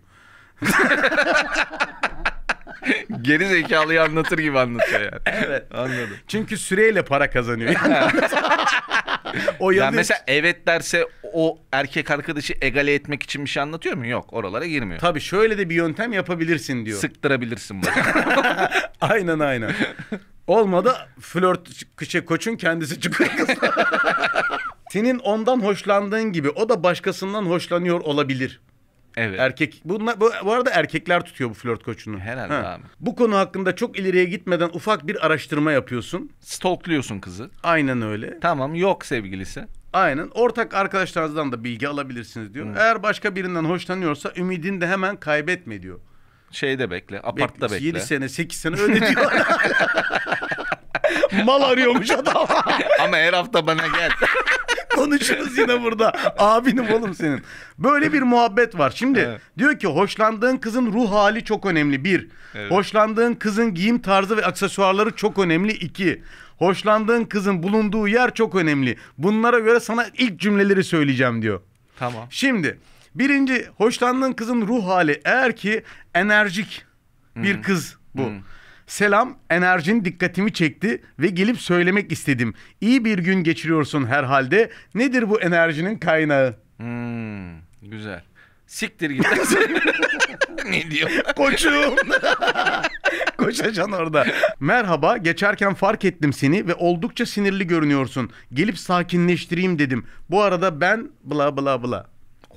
Geri 3.21 3.47
zekalıyı 3.47 4.03
anlatır 4.03 4.37
gibi 4.37 4.59
anlatıyor 4.59 5.01
yani. 5.01 5.13
Evet. 5.25 5.65
Anladım. 5.73 6.17
Çünkü 6.27 6.57
süreyle 6.57 7.05
para 7.05 7.29
kazanıyor. 7.29 7.75
Yani 7.89 8.21
o 9.59 9.71
Ya 9.71 9.77
yazıyor. 9.77 9.93
mesela 9.95 10.19
evet 10.27 10.67
derse 10.67 11.07
o 11.33 11.59
erkek 11.71 12.11
arkadaşı 12.11 12.53
egale 12.61 12.93
etmek 12.93 13.23
için 13.23 13.45
bir 13.45 13.49
şey 13.49 13.63
anlatıyor 13.63 13.95
mu? 13.95 14.07
Yok. 14.07 14.33
Oralara 14.33 14.65
girmiyor. 14.65 14.99
Tabii 14.99 15.21
şöyle 15.21 15.57
de 15.57 15.69
bir 15.69 15.75
yöntem 15.75 16.13
yapabilirsin 16.13 16.85
diyor. 16.85 16.99
Sıktırabilirsin 16.99 17.81
bunu. 17.81 17.89
Aynen 19.01 19.39
aynen. 19.39 19.73
Olmadı 20.47 20.95
flört 21.21 21.69
şey, 22.09 22.25
koçun 22.25 22.55
kendisi 22.55 23.01
çıkıyor. 23.01 23.29
Senin 24.89 25.19
ondan 25.19 25.63
hoşlandığın 25.63 26.31
gibi 26.31 26.49
o 26.49 26.69
da 26.69 26.83
başkasından 26.83 27.45
hoşlanıyor 27.45 27.99
olabilir. 28.01 28.61
evet. 29.17 29.39
Erkek 29.39 29.81
bunlar 29.85 30.19
bu, 30.21 30.31
bu 30.45 30.53
arada 30.53 30.69
erkekler 30.71 31.25
tutuyor 31.25 31.49
bu 31.49 31.53
flört 31.53 31.83
koçunu. 31.83 32.19
Herhalde 32.19 32.53
Ha. 32.53 32.69
abi. 32.73 32.83
Bu 32.99 33.15
konu 33.15 33.35
hakkında 33.37 33.75
çok 33.75 33.99
ileriye 33.99 34.25
gitmeden 34.25 34.69
ufak 34.73 35.07
bir 35.07 35.25
araştırma 35.25 35.71
yapıyorsun. 35.71 36.31
Stalkluyorsun 36.39 37.19
kızı. 37.19 37.49
Aynen 37.63 38.01
öyle. 38.01 38.39
Tamam 38.39 38.75
yok 38.75 39.05
sevgilisi. 39.05 39.65
Aynen. 39.93 40.27
Ortak 40.33 40.73
arkadaşlarınızdan 40.73 41.51
da 41.51 41.63
bilgi 41.63 41.87
alabilirsiniz 41.87 42.53
diyor. 42.53 42.75
Eğer 42.77 43.03
başka 43.03 43.35
birinden 43.35 43.63
hoşlanıyorsa 43.65 44.31
ümidini 44.37 44.81
de 44.81 44.87
hemen 44.87 45.15
kaybetme 45.15 45.81
diyor. 45.81 45.99
Şeyde 46.51 46.91
bekle. 46.91 47.19
Apartta 47.23 47.71
bekle. 47.71 47.85
7 47.85 47.99
sene 48.01 48.29
8 48.29 48.59
sene 48.59 48.75
öyle 48.79 48.99
diyor. 48.99 49.31
Mal 51.45 51.61
arıyormuş 51.61 52.11
adam. 52.11 52.47
Ama 53.01 53.17
her 53.17 53.33
hafta 53.33 53.67
bana 53.67 53.87
gel. 53.87 54.11
Konuşuruz 54.95 55.57
yine 55.57 55.83
burada. 55.83 56.13
Abinim 56.37 56.89
oğlum 56.93 57.13
senin. 57.13 57.43
Böyle 57.77 58.13
bir 58.13 58.21
muhabbet 58.21 58.77
var. 58.77 58.93
Şimdi 58.95 59.19
Evet. 59.19 59.41
diyor 59.57 59.79
ki 59.79 59.87
hoşlandığın 59.87 60.57
kızın 60.57 60.93
ruh 60.93 61.11
hali 61.11 61.43
çok 61.43 61.65
önemli. 61.65 62.03
Bir. 62.03 62.27
Evet. 62.55 62.71
Hoşlandığın 62.71 63.33
kızın 63.33 63.73
giyim 63.73 64.01
tarzı 64.01 64.37
ve 64.37 64.45
aksesuarları 64.45 65.11
çok 65.15 65.39
önemli. 65.39 65.71
İki. 65.71 66.23
Hoşlandığın 66.57 67.23
kızın 67.25 67.63
bulunduğu 67.63 68.07
yer 68.07 68.33
çok 68.33 68.55
önemli. 68.55 68.97
Bunlara 69.17 69.59
göre 69.59 69.79
sana 69.79 70.05
ilk 70.17 70.39
cümleleri 70.39 70.83
söyleyeceğim 70.83 71.41
diyor. 71.41 71.61
tamam. 71.99 72.27
Şimdi 72.29 72.79
birinci 73.15 73.67
hoşlandığın 73.77 74.33
kızın 74.33 74.67
ruh 74.67 74.87
hali 74.87 75.21
eğer 75.25 75.55
ki 75.55 75.83
enerjik 76.15 76.85
bir 77.35 77.61
kız 77.61 77.95
bu. 78.15 78.25
Hmm. 78.25 78.39
Selam 78.89 79.37
enerjin 79.49 80.05
dikkatimi 80.05 80.53
çekti 80.53 81.01
ve 81.19 81.27
gelip 81.27 81.57
söylemek 81.57 82.11
istedim. 82.11 82.53
İyi 82.81 83.05
bir 83.05 83.19
gün 83.19 83.43
geçiriyorsun 83.43 84.05
herhalde. 84.05 84.71
Nedir 84.95 85.29
bu 85.29 85.41
enerjinin 85.41 85.97
kaynağı? 85.97 86.55
Hmm, 86.77 87.59
güzel. 87.81 88.23
Siktir 88.67 89.09
git. 89.09 89.25
ne 90.65 90.91
diyor? 90.91 91.09
Koçum. 91.35 91.95
Koşacaksın 93.37 93.91
orada. 93.91 94.25
Merhaba, 94.59 95.17
geçerken 95.17 95.73
fark 95.73 96.05
ettim 96.05 96.33
seni 96.33 96.67
ve 96.67 96.75
oldukça 96.75 97.25
sinirli 97.25 97.67
görünüyorsun. 97.67 98.31
Gelip 98.53 98.79
sakinleştireyim 98.79 99.79
dedim. 99.79 100.05
Bu 100.29 100.41
arada 100.41 100.81
ben 100.81 101.09
bla 101.23 101.57
bla 101.57 101.83
bla. 101.83 102.07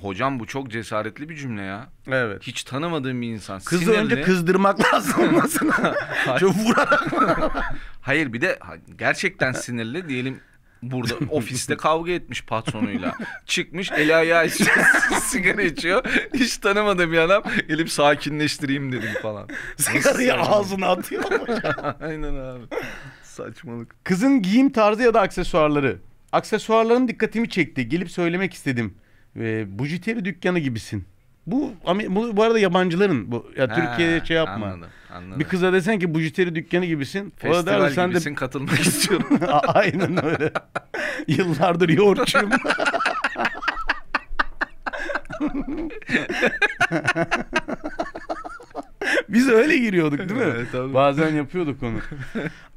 Hocam 0.03 0.39
bu 0.39 0.45
çok 0.47 0.71
cesaretli 0.71 1.29
bir 1.29 1.35
cümle 1.35 1.61
ya. 1.61 1.87
Evet. 2.07 2.43
Hiç 2.43 2.63
tanımadığım 2.63 3.21
bir 3.21 3.27
insan. 3.27 3.59
Kızı 3.59 3.83
Sinirli. 3.85 3.99
önce 3.99 4.21
kızdırmak 4.21 4.93
lazım 4.93 5.23
olmasına. 5.23 5.95
Çok 6.39 6.55
vurarak. 6.55 7.03
Hayır 8.01 8.33
bir 8.33 8.41
de 8.41 8.59
gerçekten 8.97 9.51
sinirli 9.51 10.09
diyelim 10.09 10.39
burada 10.81 11.13
ofiste 11.29 11.77
kavga 11.77 12.11
etmiş 12.11 12.45
patronuyla. 12.45 13.15
Çıkmış 13.45 13.91
eli 13.91 14.15
ayağı 14.15 14.47
içiyor, 14.47 14.75
sigara 15.21 15.61
içiyor. 15.61 16.03
Hiç 16.33 16.57
tanımadığım 16.57 17.11
bir 17.11 17.17
adam 17.17 17.43
gelip 17.67 17.91
sakinleştireyim 17.91 18.91
dedim 18.91 19.11
falan. 19.21 19.49
Sigarayı 19.77 20.33
ağzına 20.33 20.87
atıyor. 20.87 21.23
Aynen 22.01 22.35
abi. 22.35 22.63
Saçmalık. 23.23 24.05
Kızın 24.05 24.41
giyim 24.41 24.71
tarzı 24.71 25.03
ya 25.03 25.13
da 25.13 25.21
aksesuarları. 25.21 25.97
Aksesuarların 26.31 27.07
dikkatimi 27.07 27.49
çekti. 27.49 27.89
Gelip 27.89 28.11
söylemek 28.11 28.53
istedim. 28.53 28.93
Ve 29.35 29.79
bujiteri 29.79 30.25
dükkanı 30.25 30.59
gibisin. 30.59 31.05
Bu, 31.47 31.71
bu 32.09 32.37
bu 32.37 32.43
arada 32.43 32.59
yabancıların 32.59 33.31
bu. 33.31 33.51
Ya 33.57 33.77
Ha, 33.77 33.97
şey 34.25 34.37
yapma. 34.37 34.65
Anladım, 34.65 34.89
anladım. 35.13 35.39
Bir 35.39 35.45
kıza 35.45 35.73
desen 35.73 35.99
ki 35.99 36.13
bujiteri 36.13 36.55
dükkanı 36.55 36.85
gibisin. 36.85 37.33
O 37.43 37.47
da 37.47 37.53
Festival 37.53 37.81
der, 37.81 37.89
sen 37.89 38.09
gibisin 38.09 38.35
katılmak 38.35 38.79
istiyorum. 38.87 39.41
de 39.41 39.47
aynen 39.47 40.25
öyle. 40.25 40.51
Yıllardır 41.27 41.89
yoğurtçuyum. 41.89 42.49
Biz 49.33 49.49
öyle 49.49 49.77
giriyorduk 49.77 50.19
değil 50.19 50.31
mi? 50.31 50.53
Evet, 50.55 50.67
tabii. 50.71 50.93
Bazen 50.93 51.35
yapıyorduk 51.35 51.83
onu. 51.83 51.97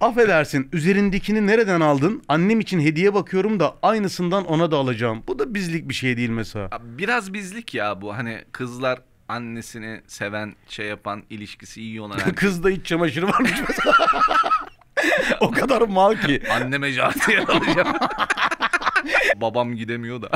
Affedersin 0.00 0.68
üzerindekini 0.72 1.46
nereden 1.46 1.80
aldın? 1.80 2.22
Annem 2.28 2.60
için 2.60 2.80
hediye 2.80 3.14
bakıyorum 3.14 3.60
da 3.60 3.76
aynısından 3.82 4.44
ona 4.44 4.70
da 4.70 4.76
alacağım. 4.76 5.22
Bu 5.28 5.38
da 5.38 5.54
bizlik 5.54 5.88
bir 5.88 5.94
şey 5.94 6.16
değil 6.16 6.30
mesela. 6.30 6.68
Biraz 6.82 7.32
bizlik 7.32 7.74
ya 7.74 8.00
bu. 8.02 8.16
Hani 8.16 8.44
kızlar 8.52 8.98
annesini 9.28 10.00
seven, 10.06 10.54
şey 10.68 10.86
yapan, 10.86 11.22
ilişkisi 11.30 11.80
iyi 11.82 12.00
olan 12.00 12.18
erkek. 12.18 12.36
Kızda 12.36 12.70
iç 12.70 12.86
çamaşırı 12.86 13.28
varmış 13.28 13.52
mesela. 13.68 13.96
o 15.40 15.50
kadar 15.50 15.82
mal 15.82 16.14
ki. 16.16 16.42
Anneme 16.52 16.92
jartiyer 16.92 17.38
alacağım. 17.48 17.96
Babam 19.36 19.74
gidemiyor 19.74 20.22
da. 20.22 20.30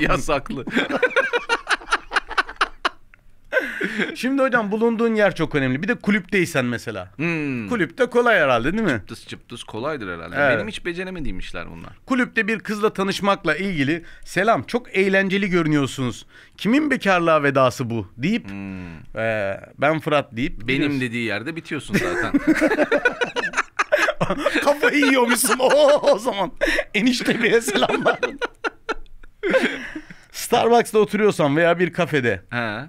Yasaklı. 0.00 0.64
Şimdi 4.14 4.42
hocam 4.42 4.70
bulunduğun 4.70 5.14
yer 5.14 5.34
çok 5.34 5.54
önemli. 5.54 5.82
Bir 5.82 5.88
de 5.88 5.94
kulüpteysen 5.94 6.64
mesela. 6.64 7.10
Hmm. 7.16 7.68
Kulüpte 7.68 8.06
kolay 8.06 8.38
herhalde 8.40 8.72
değil 8.72 8.84
mi? 8.84 8.90
Çıptıs 8.98 9.26
çıptıs 9.26 9.62
kolaydır 9.64 10.14
herhalde. 10.18 10.36
Evet. 10.38 10.56
Benim 10.56 10.68
hiç 10.68 10.84
beceremediğim 10.84 11.38
işler 11.38 11.70
bunlar. 11.70 11.90
Kulüpte 12.06 12.48
bir 12.48 12.58
kızla 12.58 12.92
tanışmakla 12.92 13.56
ilgili 13.56 14.04
selam 14.24 14.62
çok 14.62 14.96
eğlenceli 14.96 15.50
görünüyorsunuz. 15.50 16.26
Kimin 16.56 16.90
bekarlığa 16.90 17.42
vedası 17.42 17.90
bu 17.90 18.12
deyip 18.16 18.46
eee, 19.14 19.60
ben 19.78 20.00
Fırat 20.00 20.36
deyip 20.36 20.60
Hmm. 20.60 20.68
Benim 20.68 20.78
gidiyorsun. 20.82 21.00
dediği 21.00 21.24
yerde 21.26 21.56
bitiyorsun 21.56 21.94
zaten. 21.94 22.32
kafayı 24.64 25.04
yiyormuşsun 25.04 25.58
o, 25.58 25.68
o 26.12 26.18
zaman. 26.18 26.52
Enişte 26.94 27.42
beye 27.42 27.60
selamlar. 27.60 28.18
Starbucks'ta 30.32 30.98
oturuyorsan 30.98 31.56
veya 31.56 31.78
bir 31.78 31.92
kafede 31.92 32.42
He. 32.50 32.80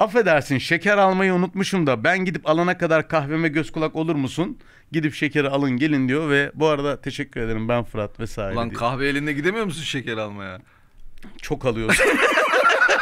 Affedersin 0.00 0.58
şeker 0.58 0.98
almayı 0.98 1.34
unutmuşum 1.34 1.86
da 1.86 2.04
ben 2.04 2.18
gidip 2.24 2.48
alana 2.48 2.78
kadar 2.78 3.08
kahveme 3.08 3.48
göz 3.48 3.72
kulak 3.72 3.96
olur 3.96 4.14
musun? 4.14 4.58
Gidip 4.92 5.14
şekeri 5.14 5.48
alın 5.48 5.70
gelin 5.70 6.08
diyor 6.08 6.30
ve 6.30 6.50
bu 6.54 6.66
arada 6.68 7.00
teşekkür 7.00 7.40
ederim 7.40 7.68
ben 7.68 7.84
Fırat 7.84 8.20
vesaire 8.20 8.54
Ulan 8.54 8.70
diyor. 8.70 8.80
kahve 8.80 9.08
elinde 9.08 9.32
gidemiyor 9.32 9.64
musun 9.64 9.82
şeker 9.82 10.16
almaya? 10.16 10.58
Çok 11.42 11.64
alıyorsun. 11.66 12.06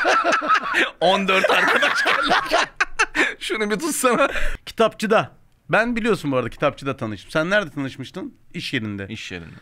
14 1.00 1.50
arkadaş. 1.50 1.92
Şunu 3.40 3.70
bir 3.70 3.78
tutsana. 3.78 4.28
Kitapçıda. 4.66 5.32
Ben 5.70 5.96
biliyorsun 5.96 6.32
bu 6.32 6.36
arada 6.36 6.50
kitapçıda 6.50 6.96
tanıştım. 6.96 7.30
Sen 7.30 7.50
nerede 7.50 7.70
tanışmıştın? 7.70 8.34
İş 8.54 8.72
yerinde. 8.72 9.06
İş 9.08 9.32
yerinde. 9.32 9.54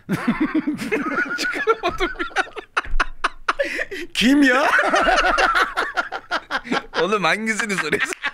Kim 4.15 4.43
ya? 4.43 4.71
Oğlum 7.03 7.25
hangisini 7.25 7.73
soruyorsun? 7.75 8.13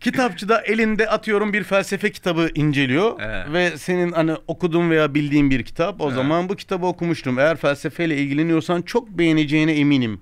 Kitapçıda 0.00 0.60
elinde 0.62 1.08
atıyorum 1.10 1.52
bir 1.52 1.64
felsefe 1.64 2.12
kitabı 2.12 2.50
inceliyor 2.54 3.20
Evet. 3.20 3.52
ve 3.52 3.78
senin 3.78 4.12
hani 4.12 4.32
okuduğun 4.46 4.90
veya 4.90 5.14
bildiğin 5.14 5.50
bir 5.50 5.62
kitap. 5.64 6.00
O 6.00 6.04
Evet. 6.04 6.14
zaman 6.14 6.48
bu 6.48 6.56
kitabı 6.56 6.86
okumuştum. 6.86 7.38
Eğer 7.38 7.56
felsefeyle 7.56 8.16
ilgileniyorsan 8.16 8.82
çok 8.82 9.08
beğeneceğine 9.08 9.72
eminim. 9.72 10.20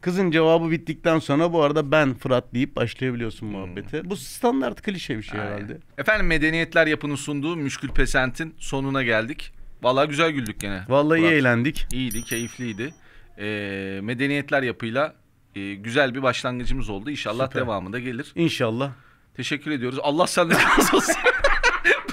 Kızın 0.00 0.30
cevabı 0.30 0.70
bittikten 0.70 1.18
sonra 1.18 1.52
bu 1.52 1.62
arada 1.62 1.90
ben 1.90 2.14
Fırat 2.14 2.54
deyip 2.54 2.76
başlayabiliyorsun 2.76 3.48
muhabbete. 3.48 4.10
Bu 4.10 4.16
standart 4.16 4.82
klişe 4.82 5.18
bir 5.18 5.22
şey 5.22 5.40
Aynen. 5.40 5.52
herhalde. 5.52 5.78
Efendim 5.98 6.26
Medeniyetler 6.26 6.86
Yapı'nın 6.86 7.14
sunduğu 7.16 7.56
Müşkül 7.56 7.88
Pesent'in 7.88 8.54
sonuna 8.58 9.02
geldik. 9.02 9.52
Vallahi 9.82 10.08
güzel 10.08 10.30
güldük 10.30 10.60
gene. 10.60 10.82
Vallahi 10.88 11.20
iyi 11.20 11.26
eğlendik. 11.30 11.86
İyiydi, 11.92 12.22
keyifliydi. 12.24 12.94
Ee, 13.38 14.00
medeniyetler 14.02 14.62
yapıyla 14.62 15.14
e, 15.56 15.74
güzel 15.74 16.14
bir 16.14 16.22
başlangıcımız 16.22 16.88
oldu. 16.88 17.10
İnşallah 17.10 17.46
Süper. 17.46 17.62
devamı 17.62 17.92
da 17.92 17.98
gelir. 17.98 18.32
İnşallah. 18.34 18.90
Teşekkür 19.36 19.70
ediyoruz. 19.70 19.98
Allah 20.02 20.26
senden 20.26 20.58
razı 20.78 20.96
olsun. 20.96 21.14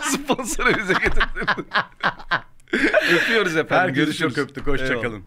Sponsoru 0.02 0.78
bize 0.78 0.94
getirdin. 0.94 1.48
Öpüyoruz 3.14 3.56
efendim. 3.58 3.84
Herkesi 3.84 4.06
Görüşürüz. 4.06 4.36
çok 4.36 4.44
öptük. 4.46 4.68
Hoşçakalın. 4.68 5.04
Eyvallah. 5.04 5.22